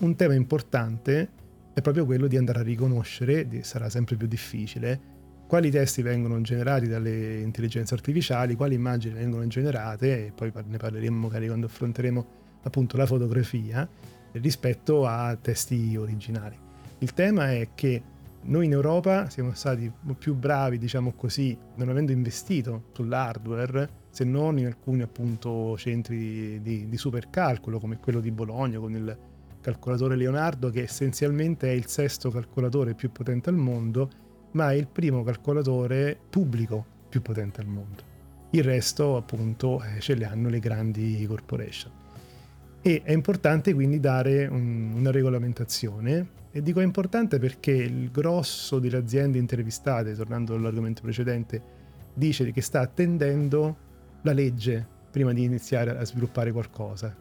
Un 0.00 0.16
tema 0.16 0.34
importante 0.34 1.30
è 1.72 1.80
proprio 1.80 2.04
quello 2.04 2.26
di 2.26 2.36
andare 2.36 2.58
a 2.58 2.62
riconoscere, 2.62 3.46
sarà 3.62 3.88
sempre 3.88 4.16
più 4.16 4.26
difficile, 4.26 5.09
quali 5.50 5.68
testi 5.72 6.00
vengono 6.02 6.40
generati 6.42 6.86
dalle 6.86 7.40
intelligenze 7.40 7.94
artificiali, 7.94 8.54
quali 8.54 8.76
immagini 8.76 9.14
vengono 9.14 9.44
generate, 9.48 10.26
e 10.26 10.32
poi 10.32 10.52
ne 10.64 10.76
parleremo 10.76 11.18
magari 11.26 11.48
quando 11.48 11.66
affronteremo 11.66 12.26
appunto 12.62 12.96
la 12.96 13.04
fotografia, 13.04 13.88
rispetto 14.34 15.08
a 15.08 15.34
testi 15.34 15.96
originali. 15.96 16.56
Il 16.98 17.14
tema 17.14 17.50
è 17.50 17.70
che 17.74 18.00
noi 18.42 18.66
in 18.66 18.70
Europa 18.70 19.28
siamo 19.28 19.52
stati 19.52 19.90
più 20.16 20.36
bravi, 20.36 20.78
diciamo 20.78 21.14
così, 21.16 21.58
non 21.74 21.88
avendo 21.88 22.12
investito 22.12 22.84
sull'hardware, 22.92 23.90
se 24.10 24.22
non 24.22 24.56
in 24.56 24.66
alcuni 24.66 25.02
appunto 25.02 25.76
centri 25.76 26.60
di, 26.62 26.88
di 26.88 26.96
supercalcolo 26.96 27.80
come 27.80 27.98
quello 27.98 28.20
di 28.20 28.30
Bologna 28.30 28.78
con 28.78 28.94
il 28.94 29.18
calcolatore 29.60 30.14
Leonardo 30.14 30.70
che 30.70 30.82
essenzialmente 30.82 31.68
è 31.68 31.72
il 31.72 31.86
sesto 31.86 32.30
calcolatore 32.30 32.94
più 32.94 33.10
potente 33.10 33.50
al 33.50 33.56
mondo 33.56 34.28
ma 34.52 34.72
è 34.72 34.74
il 34.74 34.86
primo 34.86 35.22
calcolatore 35.22 36.18
pubblico 36.28 36.84
più 37.08 37.22
potente 37.22 37.60
al 37.60 37.66
mondo. 37.66 38.02
Il 38.50 38.64
resto 38.64 39.16
appunto 39.16 39.82
eh, 39.82 40.00
ce 40.00 40.14
le 40.14 40.24
hanno 40.24 40.48
le 40.48 40.58
grandi 40.58 41.24
corporation. 41.26 41.92
E 42.82 43.02
è 43.04 43.12
importante 43.12 43.74
quindi 43.74 44.00
dare 44.00 44.46
un, 44.46 44.92
una 44.94 45.10
regolamentazione 45.10 46.38
e 46.50 46.62
dico 46.62 46.80
importante 46.80 47.38
perché 47.38 47.72
il 47.72 48.10
grosso 48.10 48.78
delle 48.78 48.96
aziende 48.96 49.38
intervistate, 49.38 50.14
tornando 50.14 50.54
all'argomento 50.54 51.02
precedente, 51.02 51.62
dice 52.14 52.50
che 52.50 52.60
sta 52.60 52.80
attendendo 52.80 53.76
la 54.22 54.32
legge 54.32 54.84
prima 55.10 55.32
di 55.32 55.44
iniziare 55.44 55.96
a 55.96 56.04
sviluppare 56.04 56.50
qualcosa. 56.50 57.14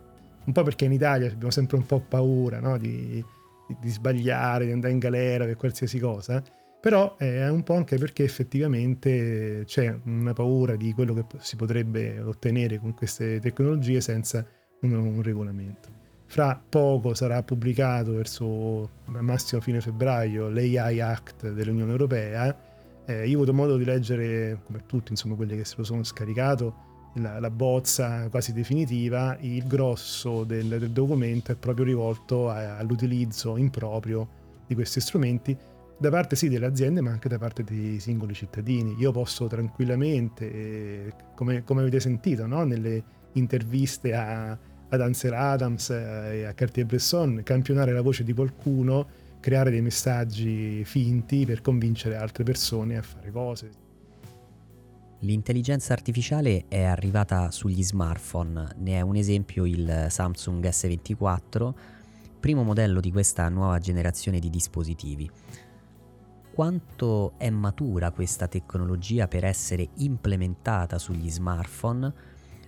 Un 0.45 0.53
po' 0.53 0.63
perché 0.63 0.85
in 0.85 0.93
Italia 0.93 1.29
abbiamo 1.29 1.51
sempre 1.51 1.77
un 1.77 1.85
po' 1.85 1.99
paura 1.99 2.59
no? 2.59 2.77
di, 2.77 3.23
di, 3.67 3.77
di, 3.79 3.89
sbagliare, 3.89 4.65
di 4.65 4.71
andare 4.71 4.93
in 4.93 4.99
galera 4.99 5.45
per 5.45 5.57
qualsiasi 5.57 5.99
cosa, 5.99 6.41
però 6.81 7.17
è 7.17 7.49
un 7.49 7.63
po' 7.63 7.75
anche 7.75 7.97
perché 7.97 8.23
effettivamente 8.23 9.63
c'è 9.65 9.93
una 10.05 10.33
paura 10.33 10.75
di 10.77 10.93
quello 10.93 11.13
che 11.13 11.25
si 11.39 11.57
potrebbe 11.57 12.19
ottenere 12.19 12.79
con 12.79 12.93
queste 12.93 13.39
tecnologie 13.39 13.99
senza 13.99 14.45
un, 14.81 14.93
un 14.93 15.21
regolamento. 15.21 15.97
Fra 16.25 16.61
poco 16.69 17.13
sarà 17.15 17.41
pubblicato 17.43 18.13
verso 18.13 18.89
massimo 19.05 19.61
fine 19.61 19.81
febbraio 19.81 20.47
l'AI 20.47 21.01
Act 21.01 21.51
dell'Unione 21.51 21.91
Europea. 21.91 22.55
Eh, 23.05 23.27
io 23.27 23.33
ho 23.33 23.41
avuto 23.41 23.53
modo 23.53 23.75
di 23.75 23.83
leggere, 23.83 24.61
come 24.63 24.83
tutti, 24.85 25.11
insomma, 25.11 25.35
quelli 25.35 25.57
che 25.57 25.65
se 25.65 25.73
lo 25.77 25.83
sono 25.83 26.03
scaricato, 26.03 27.11
la, 27.15 27.39
la 27.39 27.49
bozza 27.49 28.29
quasi 28.29 28.53
definitiva. 28.53 29.35
Il 29.41 29.65
grosso 29.65 30.43
del, 30.43 30.67
del 30.67 30.91
documento 30.91 31.51
è 31.51 31.55
proprio 31.55 31.83
rivolto 31.83 32.49
a, 32.49 32.77
all'utilizzo 32.77 33.57
improprio 33.57 34.37
di 34.67 34.75
questi 34.75 35.01
strumenti 35.01 35.57
da 35.99 36.09
parte 36.09 36.37
sì 36.37 36.47
delle 36.47 36.65
aziende 36.65 37.01
ma 37.01 37.11
anche 37.11 37.27
da 37.27 37.37
parte 37.37 37.63
dei 37.63 37.99
singoli 37.99 38.33
cittadini. 38.33 38.95
Io 38.99 39.11
posso 39.11 39.47
tranquillamente, 39.47 40.51
eh, 40.51 41.13
come, 41.35 41.63
come, 41.63 41.81
avete 41.81 41.99
sentito 41.99 42.47
no? 42.47 42.63
nelle 42.63 43.03
interviste 43.33 44.13
a, 44.13 44.51
ad 44.51 45.01
Ansel 45.01 45.33
Adams 45.33 45.89
e 45.89 46.45
a 46.45 46.53
Cartier-Bresson, 46.53 47.41
campionare 47.43 47.91
la 47.91 48.01
voce 48.01 48.23
di 48.23 48.33
qualcuno, 48.33 49.07
creare 49.41 49.71
dei 49.71 49.81
messaggi 49.81 50.83
finti 50.85 51.45
per 51.45 51.61
convincere 51.61 52.15
altre 52.15 52.43
persone 52.43 52.97
a 52.97 53.01
fare 53.01 53.29
cose. 53.29 53.69
L'intelligenza 55.23 55.91
artificiale 55.91 56.63
è 56.69 56.81
arrivata 56.81 57.51
sugli 57.51 57.83
smartphone, 57.83 58.69
ne 58.77 58.95
è 58.95 59.01
un 59.01 59.17
esempio 59.17 59.65
il 59.65 60.05
Samsung 60.07 60.65
S24, 60.65 61.73
primo 62.39 62.63
modello 62.63 63.01
di 63.01 63.11
questa 63.11 63.49
nuova 63.49 63.79
generazione 63.79 64.39
di 64.39 64.49
dispositivi. 64.49 65.29
Quanto 66.59 67.35
è 67.37 67.49
matura 67.49 68.11
questa 68.11 68.49
tecnologia 68.49 69.29
per 69.29 69.45
essere 69.45 69.91
implementata 69.99 70.97
sugli 70.97 71.29
smartphone 71.29 72.13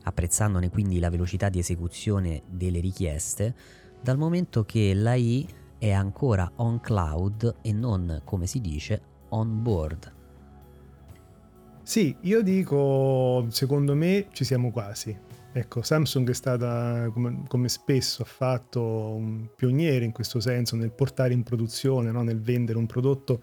apprezzandone 0.03 0.69
quindi 0.69 0.97
la 0.97 1.09
velocità 1.09 1.49
di 1.49 1.59
esecuzione 1.59 2.43
delle 2.47 2.79
richieste, 2.79 3.53
dal 4.01 4.17
momento 4.17 4.63
che 4.63 4.93
l'AI 4.93 5.45
è 5.77 5.91
ancora 5.91 6.49
on 6.55 6.79
cloud 6.79 7.57
e 7.61 7.73
non, 7.73 8.21
come 8.23 8.47
si 8.47 8.61
dice, 8.61 9.01
on 9.31 9.61
board. 9.61 10.13
Sì, 11.83 12.15
io 12.21 12.41
dico, 12.41 13.45
secondo 13.49 13.93
me 13.93 14.27
ci 14.31 14.45
siamo 14.45 14.71
quasi. 14.71 15.13
Ecco, 15.51 15.81
Samsung 15.81 16.29
è 16.29 16.33
stata, 16.33 17.09
come, 17.11 17.43
come 17.45 17.67
spesso 17.67 18.21
ha 18.21 18.25
fatto, 18.25 18.81
un 18.81 19.49
pioniere 19.53 20.05
in 20.05 20.13
questo 20.13 20.39
senso 20.39 20.77
nel 20.77 20.93
portare 20.93 21.33
in 21.33 21.43
produzione, 21.43 22.09
no? 22.09 22.23
nel 22.23 22.39
vendere 22.39 22.77
un 22.77 22.85
prodotto 22.85 23.41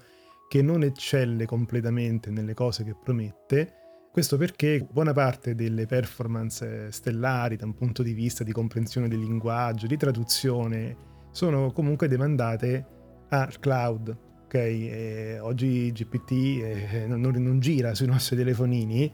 che 0.48 0.62
non 0.62 0.82
eccelle 0.82 1.44
completamente 1.44 2.30
nelle 2.30 2.54
cose 2.54 2.82
che 2.82 2.96
promette, 3.00 3.74
questo 4.11 4.37
perché 4.37 4.84
buona 4.90 5.12
parte 5.12 5.54
delle 5.54 5.87
performance 5.87 6.90
stellari 6.90 7.56
da 7.56 7.66
un 7.66 7.74
punto 7.74 8.02
di 8.02 8.14
vista 8.14 8.42
di 8.42 8.52
comprensione 8.52 9.06
del 9.06 9.20
linguaggio, 9.20 9.87
di 9.87 9.96
traduzione, 9.96 10.96
sono 11.30 11.70
comunque 11.70 12.08
demandate 12.08 12.87
al 13.28 13.58
cloud. 13.61 14.16
Okay? 14.48 15.38
oggi 15.40 15.92
GPT 15.92 16.32
eh, 16.32 17.04
non, 17.06 17.20
non, 17.20 17.61
gira 17.61 17.94
sui 17.94 18.06
nostri 18.06 18.34
telefonini, 18.34 19.12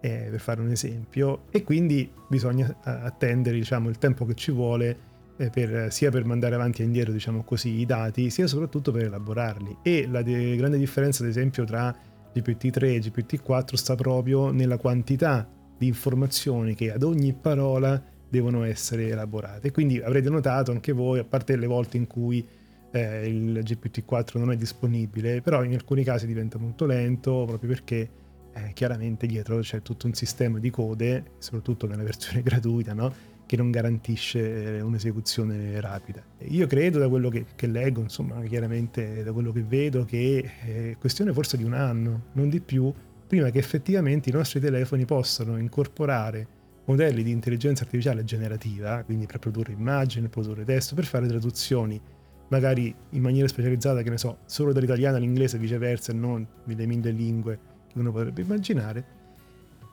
eh, 0.00 0.28
per 0.30 0.38
fare 0.38 0.60
un 0.60 0.70
esempio, 0.70 1.46
e 1.50 1.64
quindi 1.64 2.08
bisogna 2.28 2.72
attendere 2.82 3.56
diciamo, 3.56 3.88
il 3.88 3.98
tempo 3.98 4.24
che 4.24 4.34
ci 4.34 4.52
vuole 4.52 4.90
eh, 4.90 4.96
per, 5.36 5.92
sia 5.92 6.10
per 6.10 6.24
mandare 6.24 6.54
avanti 6.54 6.82
e 6.82 6.84
indietro 6.84 7.12
diciamo 7.12 7.42
così, 7.44 7.80
i 7.80 7.86
dati, 7.86 8.30
sia 8.30 8.46
soprattutto 8.46 8.92
per 8.92 9.04
elaborarli. 9.04 9.78
E 9.82 10.08
la 10.10 10.22
de- 10.22 10.56
grande 10.56 10.78
differenza, 10.78 11.22
ad 11.22 11.28
esempio, 11.28 11.64
tra 11.64 11.94
GPT-3 12.34 12.82
e 12.82 12.98
GPT-4 13.00 13.74
sta 13.74 13.94
proprio 13.94 14.50
nella 14.50 14.78
quantità 14.78 15.48
di 15.78 15.86
informazioni 15.86 16.74
che 16.74 16.92
ad 16.92 17.02
ogni 17.02 17.32
parola 17.34 18.02
devono 18.28 18.64
essere 18.64 19.08
elaborate. 19.08 19.70
Quindi 19.70 20.00
avrete 20.00 20.28
notato 20.28 20.70
anche 20.70 20.92
voi, 20.92 21.18
a 21.18 21.24
parte 21.24 21.56
le 21.56 21.66
volte 21.66 21.96
in 21.96 22.06
cui 22.06 22.46
eh, 22.92 23.26
il 23.26 23.60
GPT-4 23.62 24.38
non 24.38 24.52
è 24.52 24.56
disponibile, 24.56 25.40
però 25.42 25.62
in 25.64 25.74
alcuni 25.74 26.02
casi 26.02 26.26
diventa 26.26 26.58
molto 26.58 26.86
lento 26.86 27.44
proprio 27.46 27.70
perché 27.70 28.10
eh, 28.52 28.72
chiaramente 28.72 29.26
dietro 29.26 29.58
c'è 29.60 29.82
tutto 29.82 30.06
un 30.06 30.14
sistema 30.14 30.58
di 30.58 30.70
code, 30.70 31.32
soprattutto 31.38 31.86
nella 31.86 32.02
versione 32.02 32.40
gratuita, 32.42 32.94
no? 32.94 33.34
Che 33.46 33.56
non 33.56 33.70
garantisce 33.70 34.76
eh, 34.76 34.80
un'esecuzione 34.80 35.80
rapida. 35.80 36.22
Io 36.48 36.66
credo 36.66 36.98
da 36.98 37.08
quello 37.08 37.28
che, 37.28 37.46
che, 37.54 37.66
leggo, 37.68 38.00
insomma, 38.00 38.42
chiaramente 38.42 39.22
da 39.22 39.32
quello 39.32 39.52
che 39.52 39.62
vedo, 39.62 40.04
che 40.04 40.50
è 40.64 40.96
questione 40.98 41.32
forse 41.32 41.56
di 41.56 41.62
un 41.64 41.72
anno, 41.72 42.26
non 42.32 42.48
di 42.48 42.60
più, 42.60 42.92
prima 43.26 43.50
che 43.50 43.58
effettivamente 43.58 44.28
i 44.30 44.32
nostri 44.32 44.60
telefoni 44.60 45.04
possano 45.04 45.56
incorporare 45.58 46.54
modelli 46.86 47.22
di 47.22 47.30
intelligenza 47.30 47.84
artificiale 47.84 48.24
generativa, 48.24 49.02
quindi 49.04 49.26
per 49.26 49.38
produrre 49.38 49.72
immagini, 49.72 50.28
produrre 50.28 50.64
testo, 50.64 50.94
per 50.94 51.04
fare 51.04 51.26
traduzioni 51.26 52.00
magari 52.48 52.94
in 53.10 53.22
maniera 53.22 53.48
specializzata, 53.48 54.02
che 54.02 54.10
ne 54.10 54.18
so, 54.18 54.38
solo 54.46 54.72
dall'italiano 54.72 55.16
all'inglese 55.16 55.56
e 55.56 55.60
viceversa, 55.60 56.12
e 56.12 56.14
non 56.14 56.46
delle 56.64 56.86
mille 56.86 57.10
lingue 57.10 57.58
che 57.88 57.98
uno 57.98 58.12
potrebbe 58.12 58.42
immaginare. 58.42 59.04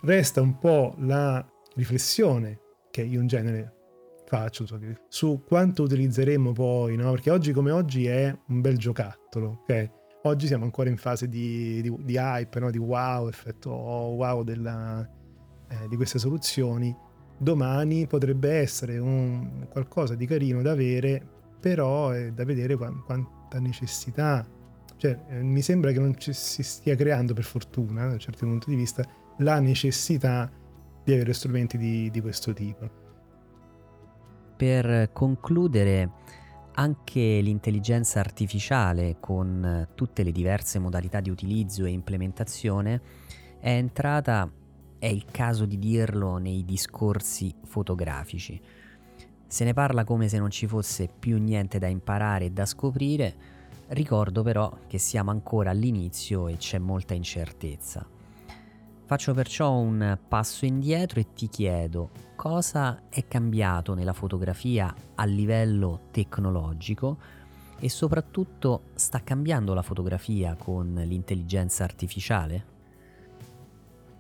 Resta 0.02 0.42
un 0.42 0.60
po' 0.60 0.96
la 1.00 1.44
riflessione 1.76 2.60
che 2.94 3.02
io 3.02 3.22
in 3.22 3.26
genere 3.26 3.74
faccio 4.28 4.68
su 5.08 5.44
quanto 5.48 5.82
utilizzeremo 5.82 6.52
poi, 6.52 6.96
no? 6.96 7.10
Perché 7.10 7.32
oggi 7.32 7.52
come 7.52 7.72
oggi 7.72 8.06
è 8.06 8.36
un 8.50 8.62
bel 8.62 8.78
giocattolo, 8.78 9.62
ok? 9.64 9.90
Oggi 10.26 10.46
siamo 10.46 10.64
ancora 10.64 10.92
in 10.92 10.98
fase 10.98 11.28
di, 11.28 11.82
di, 11.82 11.92
di 12.02 12.16
hype, 12.16 12.60
no? 12.60 12.70
di 12.70 12.78
wow, 12.78 13.28
effetto 13.28 13.72
wow 13.72 14.44
della, 14.44 15.02
eh, 15.70 15.88
di 15.90 15.96
queste 15.96 16.20
soluzioni. 16.20 16.96
Domani 17.36 18.06
potrebbe 18.06 18.52
essere 18.52 19.00
un 19.00 19.66
qualcosa 19.72 20.14
di 20.14 20.28
carino 20.28 20.62
da 20.62 20.74
avere, 20.74 21.20
però 21.60 22.12
è 22.12 22.32
da 22.32 22.46
vedere 22.46 22.76
quanta 22.76 23.60
necessità. 23.60 24.48
Cioè, 24.98 25.20
eh, 25.30 25.42
mi 25.42 25.64
sembra 25.64 25.92
che 25.92 26.00
non 26.00 26.16
ci 26.20 26.32
si 26.32 26.62
stia 26.62 26.96
creando, 26.96 27.34
per 27.34 27.44
fortuna, 27.44 28.06
da 28.06 28.14
un 28.14 28.20
certo 28.20 28.46
punto 28.46 28.70
di 28.70 28.76
vista, 28.76 29.04
la 29.40 29.60
necessità 29.60 30.52
di 31.04 31.14
avere 31.14 31.34
strumenti 31.34 31.78
di, 31.78 32.10
di 32.10 32.22
questo 32.22 32.54
tipo. 32.54 33.02
Per 34.56 35.12
concludere, 35.12 36.10
anche 36.76 37.40
l'intelligenza 37.42 38.20
artificiale, 38.20 39.18
con 39.20 39.90
tutte 39.96 40.24
le 40.24 40.32
diverse 40.32 40.80
modalità 40.80 41.20
di 41.20 41.30
utilizzo 41.30 41.86
e 41.86 41.90
implementazione, 41.90 43.02
è 43.60 43.72
entrata, 43.72 44.50
è 44.98 45.08
il 45.08 45.26
caso 45.30 45.66
di 45.66 45.78
dirlo, 45.78 46.38
nei 46.38 46.64
discorsi 46.64 47.54
fotografici. 47.64 48.60
Se 49.46 49.64
ne 49.66 49.74
parla 49.74 50.04
come 50.04 50.28
se 50.28 50.40
non 50.40 50.50
ci 50.50 50.66
fosse 50.66 51.08
più 51.08 51.38
niente 51.38 51.78
da 51.78 51.88
imparare 51.88 52.46
e 52.46 52.52
da 52.52 52.66
scoprire, 52.66 53.36
ricordo 53.90 54.42
però 54.42 54.80
che 54.88 54.98
siamo 54.98 55.30
ancora 55.30 55.70
all'inizio 55.70 56.48
e 56.48 56.58
c'è 56.58 56.80
molta 56.80 57.14
incertezza. 57.14 58.04
Faccio 59.14 59.36
perciò 59.36 59.78
un 59.78 60.18
passo 60.28 60.66
indietro 60.66 61.20
e 61.20 61.28
ti 61.36 61.48
chiedo 61.48 62.10
cosa 62.36 63.04
è 63.10 63.28
cambiato 63.28 63.94
nella 63.94 64.12
fotografia 64.12 64.92
a 65.14 65.24
livello 65.26 66.08
tecnologico 66.10 67.20
e 67.78 67.90
soprattutto 67.90 68.86
sta 68.96 69.22
cambiando 69.24 69.76
la 69.76 69.84
fotografia 69.84 70.56
con 70.56 70.96
l'intelligenza 71.06 71.84
artificiale? 71.84 72.66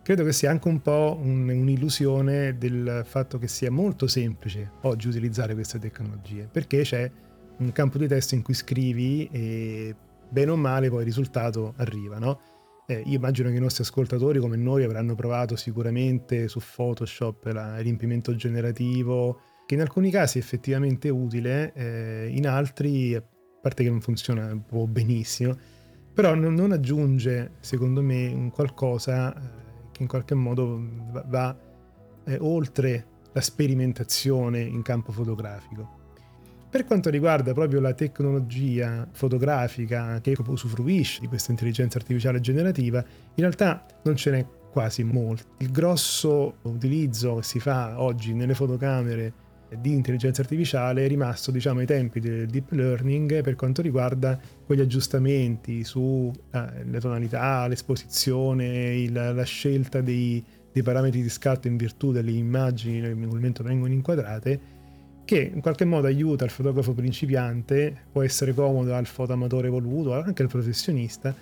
Credo 0.03 0.23
che 0.23 0.31
sia 0.31 0.51
anche 0.51 0.67
un 0.67 0.79
po' 0.79 1.17
un, 1.19 1.49
un'illusione 1.49 2.59
del 2.59 3.01
fatto 3.03 3.39
che 3.39 3.47
sia 3.47 3.71
molto 3.71 4.05
semplice 4.05 4.73
oggi 4.81 5.07
utilizzare 5.07 5.55
queste 5.55 5.79
tecnologie, 5.79 6.47
perché 6.51 6.83
c'è 6.83 7.11
un 7.57 7.71
campo 7.71 7.97
di 7.97 8.07
testo 8.07 8.35
in 8.35 8.43
cui 8.43 8.53
scrivi 8.53 9.27
e 9.31 9.95
bene 10.29 10.51
o 10.51 10.55
male 10.55 10.89
poi 10.89 10.99
il 10.99 11.05
risultato 11.05 11.73
arriva, 11.77 12.19
no? 12.19 12.52
Eh, 12.85 13.01
io 13.05 13.15
immagino 13.15 13.49
che 13.49 13.55
i 13.55 13.59
nostri 13.59 13.83
ascoltatori 13.83 14.39
come 14.39 14.57
noi 14.57 14.83
avranno 14.83 15.15
provato 15.15 15.55
sicuramente 15.55 16.47
su 16.47 16.59
Photoshop 16.59 17.45
la, 17.45 17.77
riempimento 17.77 18.35
generativo, 18.35 19.39
che 19.65 19.75
in 19.75 19.81
alcuni 19.81 20.11
casi 20.11 20.37
è 20.37 20.41
effettivamente 20.41 21.09
utile, 21.09 21.71
eh, 21.73 22.27
in 22.29 22.47
altri, 22.47 23.15
a 23.15 23.23
parte 23.61 23.83
che 23.83 23.89
non 23.89 24.01
funziona 24.01 24.53
benissimo, 24.87 25.57
però 26.13 26.35
non, 26.35 26.53
non 26.53 26.71
aggiunge, 26.73 27.53
secondo 27.59 28.01
me, 28.01 28.27
un 28.27 28.51
qualcosa 28.51 29.33
eh, 29.33 29.91
che 29.91 30.01
in 30.01 30.07
qualche 30.07 30.35
modo 30.35 30.79
va, 31.11 31.23
va 31.27 31.57
eh, 32.25 32.37
oltre 32.41 33.07
la 33.31 33.41
sperimentazione 33.41 34.59
in 34.59 34.81
campo 34.81 35.11
fotografico. 35.11 36.02
Per 36.73 36.85
quanto 36.85 37.11
riguarda 37.11 37.53
proprio 37.53 37.79
la 37.79 37.93
tecnologia 37.93 39.07
fotografica 39.11 40.19
che 40.21 40.35
usufruisce 40.47 41.19
di 41.19 41.27
questa 41.27 41.51
intelligenza 41.51 41.99
artificiale 41.99 42.39
generativa, 42.39 42.97
in 42.97 43.43
realtà 43.43 43.85
non 44.01 44.15
ce 44.15 44.31
n'è 44.31 44.45
quasi 44.71 45.03
molto. 45.03 45.43
Il 45.59 45.69
grosso 45.69 46.55
utilizzo 46.63 47.35
che 47.35 47.43
si 47.43 47.59
fa 47.59 48.01
oggi 48.01 48.33
nelle 48.33 48.55
fotocamere 48.55 49.33
di 49.79 49.93
intelligenza 49.93 50.41
artificiale 50.41 51.05
è 51.05 51.07
rimasto 51.07 51.51
diciamo 51.51 51.79
ai 51.79 51.85
tempi 51.85 52.19
del 52.19 52.47
deep 52.47 52.71
learning 52.71 53.43
per 53.43 53.53
quanto 53.53 53.83
riguarda 53.83 54.39
quegli 54.65 54.81
aggiustamenti 54.81 55.83
sulle 55.83 56.33
eh, 56.51 56.99
tonalità, 56.99 57.67
l'esposizione, 57.67 58.95
il, 58.95 59.13
la 59.13 59.43
scelta 59.43 60.01
dei, 60.01 60.43
dei, 60.71 60.81
parametri 60.81 61.21
di 61.21 61.29
scatto 61.29 61.67
in 61.67 61.77
virtù 61.77 62.11
delle 62.11 62.31
immagini 62.31 62.99
che 62.99 63.13
nel 63.13 63.27
momento 63.27 63.61
vengono 63.61 63.93
inquadrate 63.93 64.72
che 65.25 65.51
in 65.53 65.61
qualche 65.61 65.85
modo 65.85 66.07
aiuta 66.07 66.43
il 66.43 66.51
fotografo 66.51 66.93
principiante, 66.93 67.95
può 68.11 68.23
essere 68.23 68.53
comodo 68.53 68.93
al 68.93 69.05
fotoamatore 69.05 69.67
evoluto, 69.67 70.13
anche 70.13 70.41
al 70.41 70.49
professionista, 70.49 71.33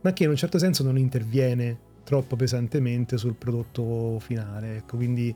ma 0.00 0.12
che 0.12 0.24
in 0.24 0.30
un 0.30 0.36
certo 0.36 0.58
senso 0.58 0.82
non 0.82 0.98
interviene 0.98 1.88
troppo 2.04 2.34
pesantemente 2.36 3.16
sul 3.16 3.34
prodotto 3.34 4.18
finale. 4.18 4.78
Ecco, 4.78 4.96
quindi 4.96 5.34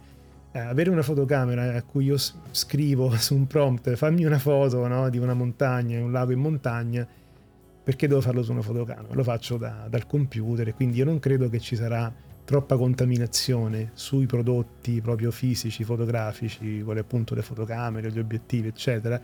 eh, 0.52 0.58
avere 0.58 0.90
una 0.90 1.02
fotocamera 1.02 1.76
a 1.76 1.82
cui 1.82 2.06
io 2.06 2.16
scrivo 2.50 3.10
su 3.18 3.34
un 3.34 3.46
prompt 3.46 3.94
fammi 3.94 4.24
una 4.24 4.38
foto 4.38 4.86
no, 4.86 5.08
di 5.08 5.18
una 5.18 5.34
montagna, 5.34 6.02
un 6.02 6.12
lago 6.12 6.32
in 6.32 6.40
montagna, 6.40 7.06
perché 7.84 8.08
devo 8.08 8.20
farlo 8.20 8.42
su 8.42 8.50
una 8.52 8.62
fotocamera? 8.62 9.14
Lo 9.14 9.22
faccio 9.22 9.56
da, 9.56 9.86
dal 9.88 10.06
computer 10.06 10.74
quindi 10.74 10.98
io 10.98 11.04
non 11.04 11.18
credo 11.18 11.48
che 11.48 11.60
ci 11.60 11.76
sarà 11.76 12.12
troppa 12.44 12.76
contaminazione 12.76 13.90
sui 13.94 14.26
prodotti 14.26 15.00
proprio 15.00 15.30
fisici, 15.30 15.84
fotografici, 15.84 16.82
quali 16.82 17.00
appunto 17.00 17.34
le 17.34 17.42
fotocamere, 17.42 18.10
gli 18.10 18.18
obiettivi, 18.18 18.68
eccetera, 18.68 19.20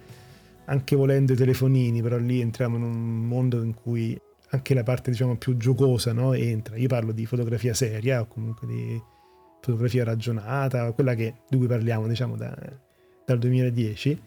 anche 0.64 0.96
volendo 0.96 1.32
i 1.32 1.36
telefonini, 1.36 2.00
però 2.00 2.16
lì 2.16 2.40
entriamo 2.40 2.76
in 2.76 2.82
un 2.82 3.26
mondo 3.26 3.62
in 3.62 3.74
cui 3.74 4.18
anche 4.52 4.74
la 4.74 4.82
parte 4.82 5.10
diciamo 5.10 5.36
più 5.36 5.56
giocosa 5.56 6.12
no, 6.12 6.32
entra. 6.32 6.76
Io 6.76 6.88
parlo 6.88 7.12
di 7.12 7.26
fotografia 7.26 7.74
seria 7.74 8.20
o 8.20 8.26
comunque 8.26 8.66
di 8.66 9.00
fotografia 9.60 10.04
ragionata, 10.04 10.90
quella 10.92 11.14
che, 11.14 11.34
di 11.48 11.56
cui 11.56 11.66
parliamo 11.66 12.06
diciamo 12.06 12.36
da, 12.36 12.56
dal 13.24 13.38
2010, 13.38 14.22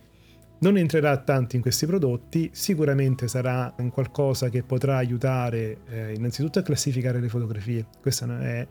non 0.59 0.77
entrerà 0.77 1.17
tanto 1.17 1.57
in 1.57 1.61
questi 1.61 1.85
prodotti, 1.85 2.49
sicuramente 2.53 3.27
sarà 3.27 3.73
un 3.79 3.89
qualcosa 3.89 4.49
che 4.49 4.63
potrà 4.63 4.95
aiutare 4.95 5.79
eh, 5.89 6.13
innanzitutto 6.13 6.59
a 6.59 6.61
classificare 6.61 7.19
le 7.19 7.27
fotografie. 7.27 7.85
Questa 8.01 8.39
è, 8.39 8.65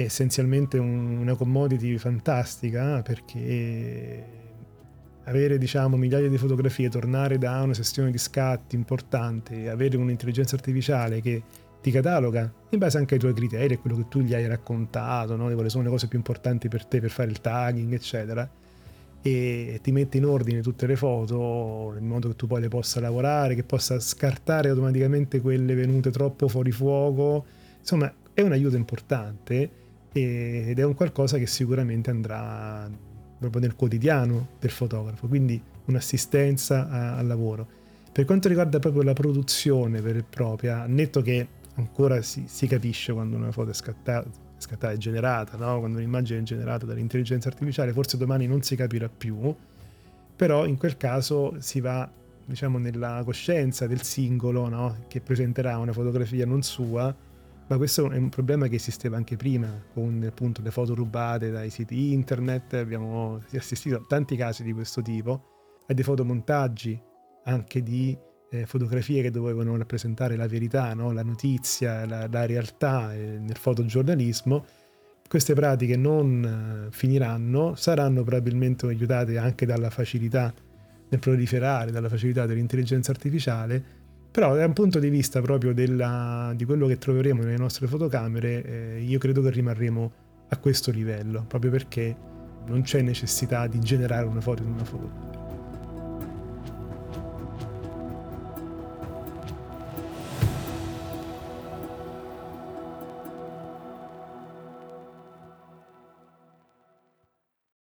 è 0.00 0.04
essenzialmente 0.04 0.78
un, 0.78 1.18
una 1.18 1.34
commodity 1.34 1.96
fantastica 1.98 3.02
perché 3.02 4.38
avere 5.24 5.58
diciamo 5.58 5.96
migliaia 5.96 6.28
di 6.28 6.38
fotografie, 6.38 6.88
tornare 6.88 7.38
da 7.38 7.62
una 7.62 7.74
sessione 7.74 8.10
di 8.10 8.18
scatti 8.18 8.74
importante, 8.74 9.68
avere 9.68 9.96
un'intelligenza 9.96 10.56
artificiale 10.56 11.20
che 11.20 11.42
ti 11.80 11.90
cataloga 11.90 12.52
in 12.70 12.78
base 12.78 12.98
anche 12.98 13.14
ai 13.14 13.20
tuoi 13.20 13.32
criteri, 13.32 13.74
a 13.74 13.78
quello 13.78 13.96
che 13.96 14.08
tu 14.08 14.20
gli 14.20 14.34
hai 14.34 14.46
raccontato, 14.46 15.36
no? 15.36 15.52
quali 15.52 15.70
sono 15.70 15.84
le 15.84 15.90
cose 15.90 16.08
più 16.08 16.18
importanti 16.18 16.68
per 16.68 16.84
te 16.86 17.00
per 17.00 17.10
fare 17.10 17.30
il 17.30 17.40
tagging, 17.40 17.92
eccetera, 17.92 18.48
e 19.22 19.78
ti 19.82 19.92
mette 19.92 20.16
in 20.16 20.24
ordine 20.24 20.62
tutte 20.62 20.86
le 20.86 20.96
foto 20.96 21.94
in 21.98 22.06
modo 22.06 22.28
che 22.28 22.36
tu 22.36 22.46
poi 22.46 22.60
le 22.60 22.68
possa 22.68 23.00
lavorare, 23.00 23.54
che 23.54 23.64
possa 23.64 24.00
scartare 24.00 24.70
automaticamente 24.70 25.40
quelle 25.40 25.74
venute 25.74 26.10
troppo 26.10 26.48
fuori 26.48 26.70
fuoco. 26.70 27.44
Insomma, 27.78 28.12
è 28.32 28.40
un 28.40 28.52
aiuto 28.52 28.76
importante 28.76 29.79
ed 30.12 30.78
è 30.78 30.84
un 30.84 30.94
qualcosa 30.94 31.38
che 31.38 31.46
sicuramente 31.46 32.10
andrà 32.10 32.90
proprio 33.38 33.62
nel 33.62 33.74
quotidiano 33.74 34.48
del 34.58 34.70
fotografo, 34.70 35.26
quindi 35.26 35.60
un'assistenza 35.86 36.88
al 37.16 37.26
lavoro. 37.26 37.78
Per 38.12 38.24
quanto 38.24 38.48
riguarda 38.48 38.78
proprio 38.78 39.02
la 39.02 39.12
produzione 39.12 40.00
vera 40.00 40.18
e 40.18 40.24
propria, 40.28 40.84
netto 40.86 41.22
che 41.22 41.46
ancora 41.76 42.20
si, 42.22 42.44
si 42.46 42.66
capisce 42.66 43.12
quando 43.12 43.36
una 43.36 43.52
foto 43.52 43.70
è 43.70 43.74
scattata, 43.74 44.28
scattata, 44.58 44.92
è 44.92 44.96
generata, 44.96 45.56
no? 45.56 45.78
quando 45.78 45.98
un'immagine 45.98 46.40
è 46.40 46.42
generata 46.42 46.84
dall'intelligenza 46.84 47.48
artificiale, 47.48 47.92
forse 47.92 48.16
domani 48.16 48.46
non 48.46 48.62
si 48.62 48.76
capirà 48.76 49.08
più, 49.08 49.54
però 50.36 50.66
in 50.66 50.76
quel 50.76 50.96
caso 50.96 51.54
si 51.60 51.80
va 51.80 52.10
diciamo 52.44 52.78
nella 52.78 53.22
coscienza 53.24 53.86
del 53.86 54.02
singolo 54.02 54.68
no? 54.68 55.04
che 55.06 55.20
presenterà 55.20 55.78
una 55.78 55.92
fotografia 55.92 56.44
non 56.44 56.62
sua, 56.62 57.14
ma 57.70 57.76
questo 57.76 58.10
è 58.10 58.16
un 58.16 58.30
problema 58.30 58.66
che 58.66 58.74
esisteva 58.74 59.16
anche 59.16 59.36
prima, 59.36 59.80
con 59.94 60.24
appunto 60.26 60.60
le 60.60 60.72
foto 60.72 60.92
rubate 60.92 61.52
dai 61.52 61.70
siti 61.70 62.12
internet, 62.12 62.74
abbiamo 62.74 63.40
assistito 63.54 63.94
a 63.94 64.04
tanti 64.08 64.34
casi 64.34 64.64
di 64.64 64.72
questo 64.72 65.02
tipo, 65.02 65.44
a 65.86 65.94
dei 65.94 66.02
fotomontaggi 66.02 67.00
anche 67.44 67.80
di 67.84 68.18
eh, 68.50 68.66
fotografie 68.66 69.22
che 69.22 69.30
dovevano 69.30 69.76
rappresentare 69.76 70.34
la 70.34 70.48
verità, 70.48 70.92
no? 70.94 71.12
la 71.12 71.22
notizia, 71.22 72.04
la, 72.06 72.26
la 72.28 72.44
realtà 72.44 73.14
eh, 73.14 73.38
nel 73.38 73.56
fotogiornalismo, 73.56 74.64
queste 75.28 75.54
pratiche 75.54 75.96
non 75.96 76.88
eh, 76.88 76.92
finiranno, 76.92 77.76
saranno 77.76 78.24
probabilmente 78.24 78.86
aiutate 78.86 79.38
anche 79.38 79.64
dalla 79.64 79.90
facilità 79.90 80.52
nel 81.08 81.20
proliferare, 81.20 81.92
dalla 81.92 82.08
facilità 82.08 82.46
dell'intelligenza 82.46 83.12
artificiale, 83.12 83.99
però 84.30 84.54
da 84.54 84.64
un 84.64 84.72
punto 84.72 84.98
di 84.98 85.08
vista 85.08 85.40
proprio 85.40 85.74
della, 85.74 86.52
di 86.54 86.64
quello 86.64 86.86
che 86.86 86.98
troveremo 86.98 87.42
nelle 87.42 87.56
nostre 87.56 87.86
fotocamere, 87.86 88.64
eh, 88.64 89.00
io 89.00 89.18
credo 89.18 89.42
che 89.42 89.50
rimarremo 89.50 90.12
a 90.48 90.56
questo 90.58 90.90
livello, 90.90 91.44
proprio 91.46 91.70
perché 91.70 92.16
non 92.66 92.82
c'è 92.82 93.02
necessità 93.02 93.66
di 93.66 93.80
generare 93.80 94.26
una 94.26 94.40
foto 94.40 94.62
in 94.62 94.70
una 94.70 94.84
fotocamera. 94.84 95.49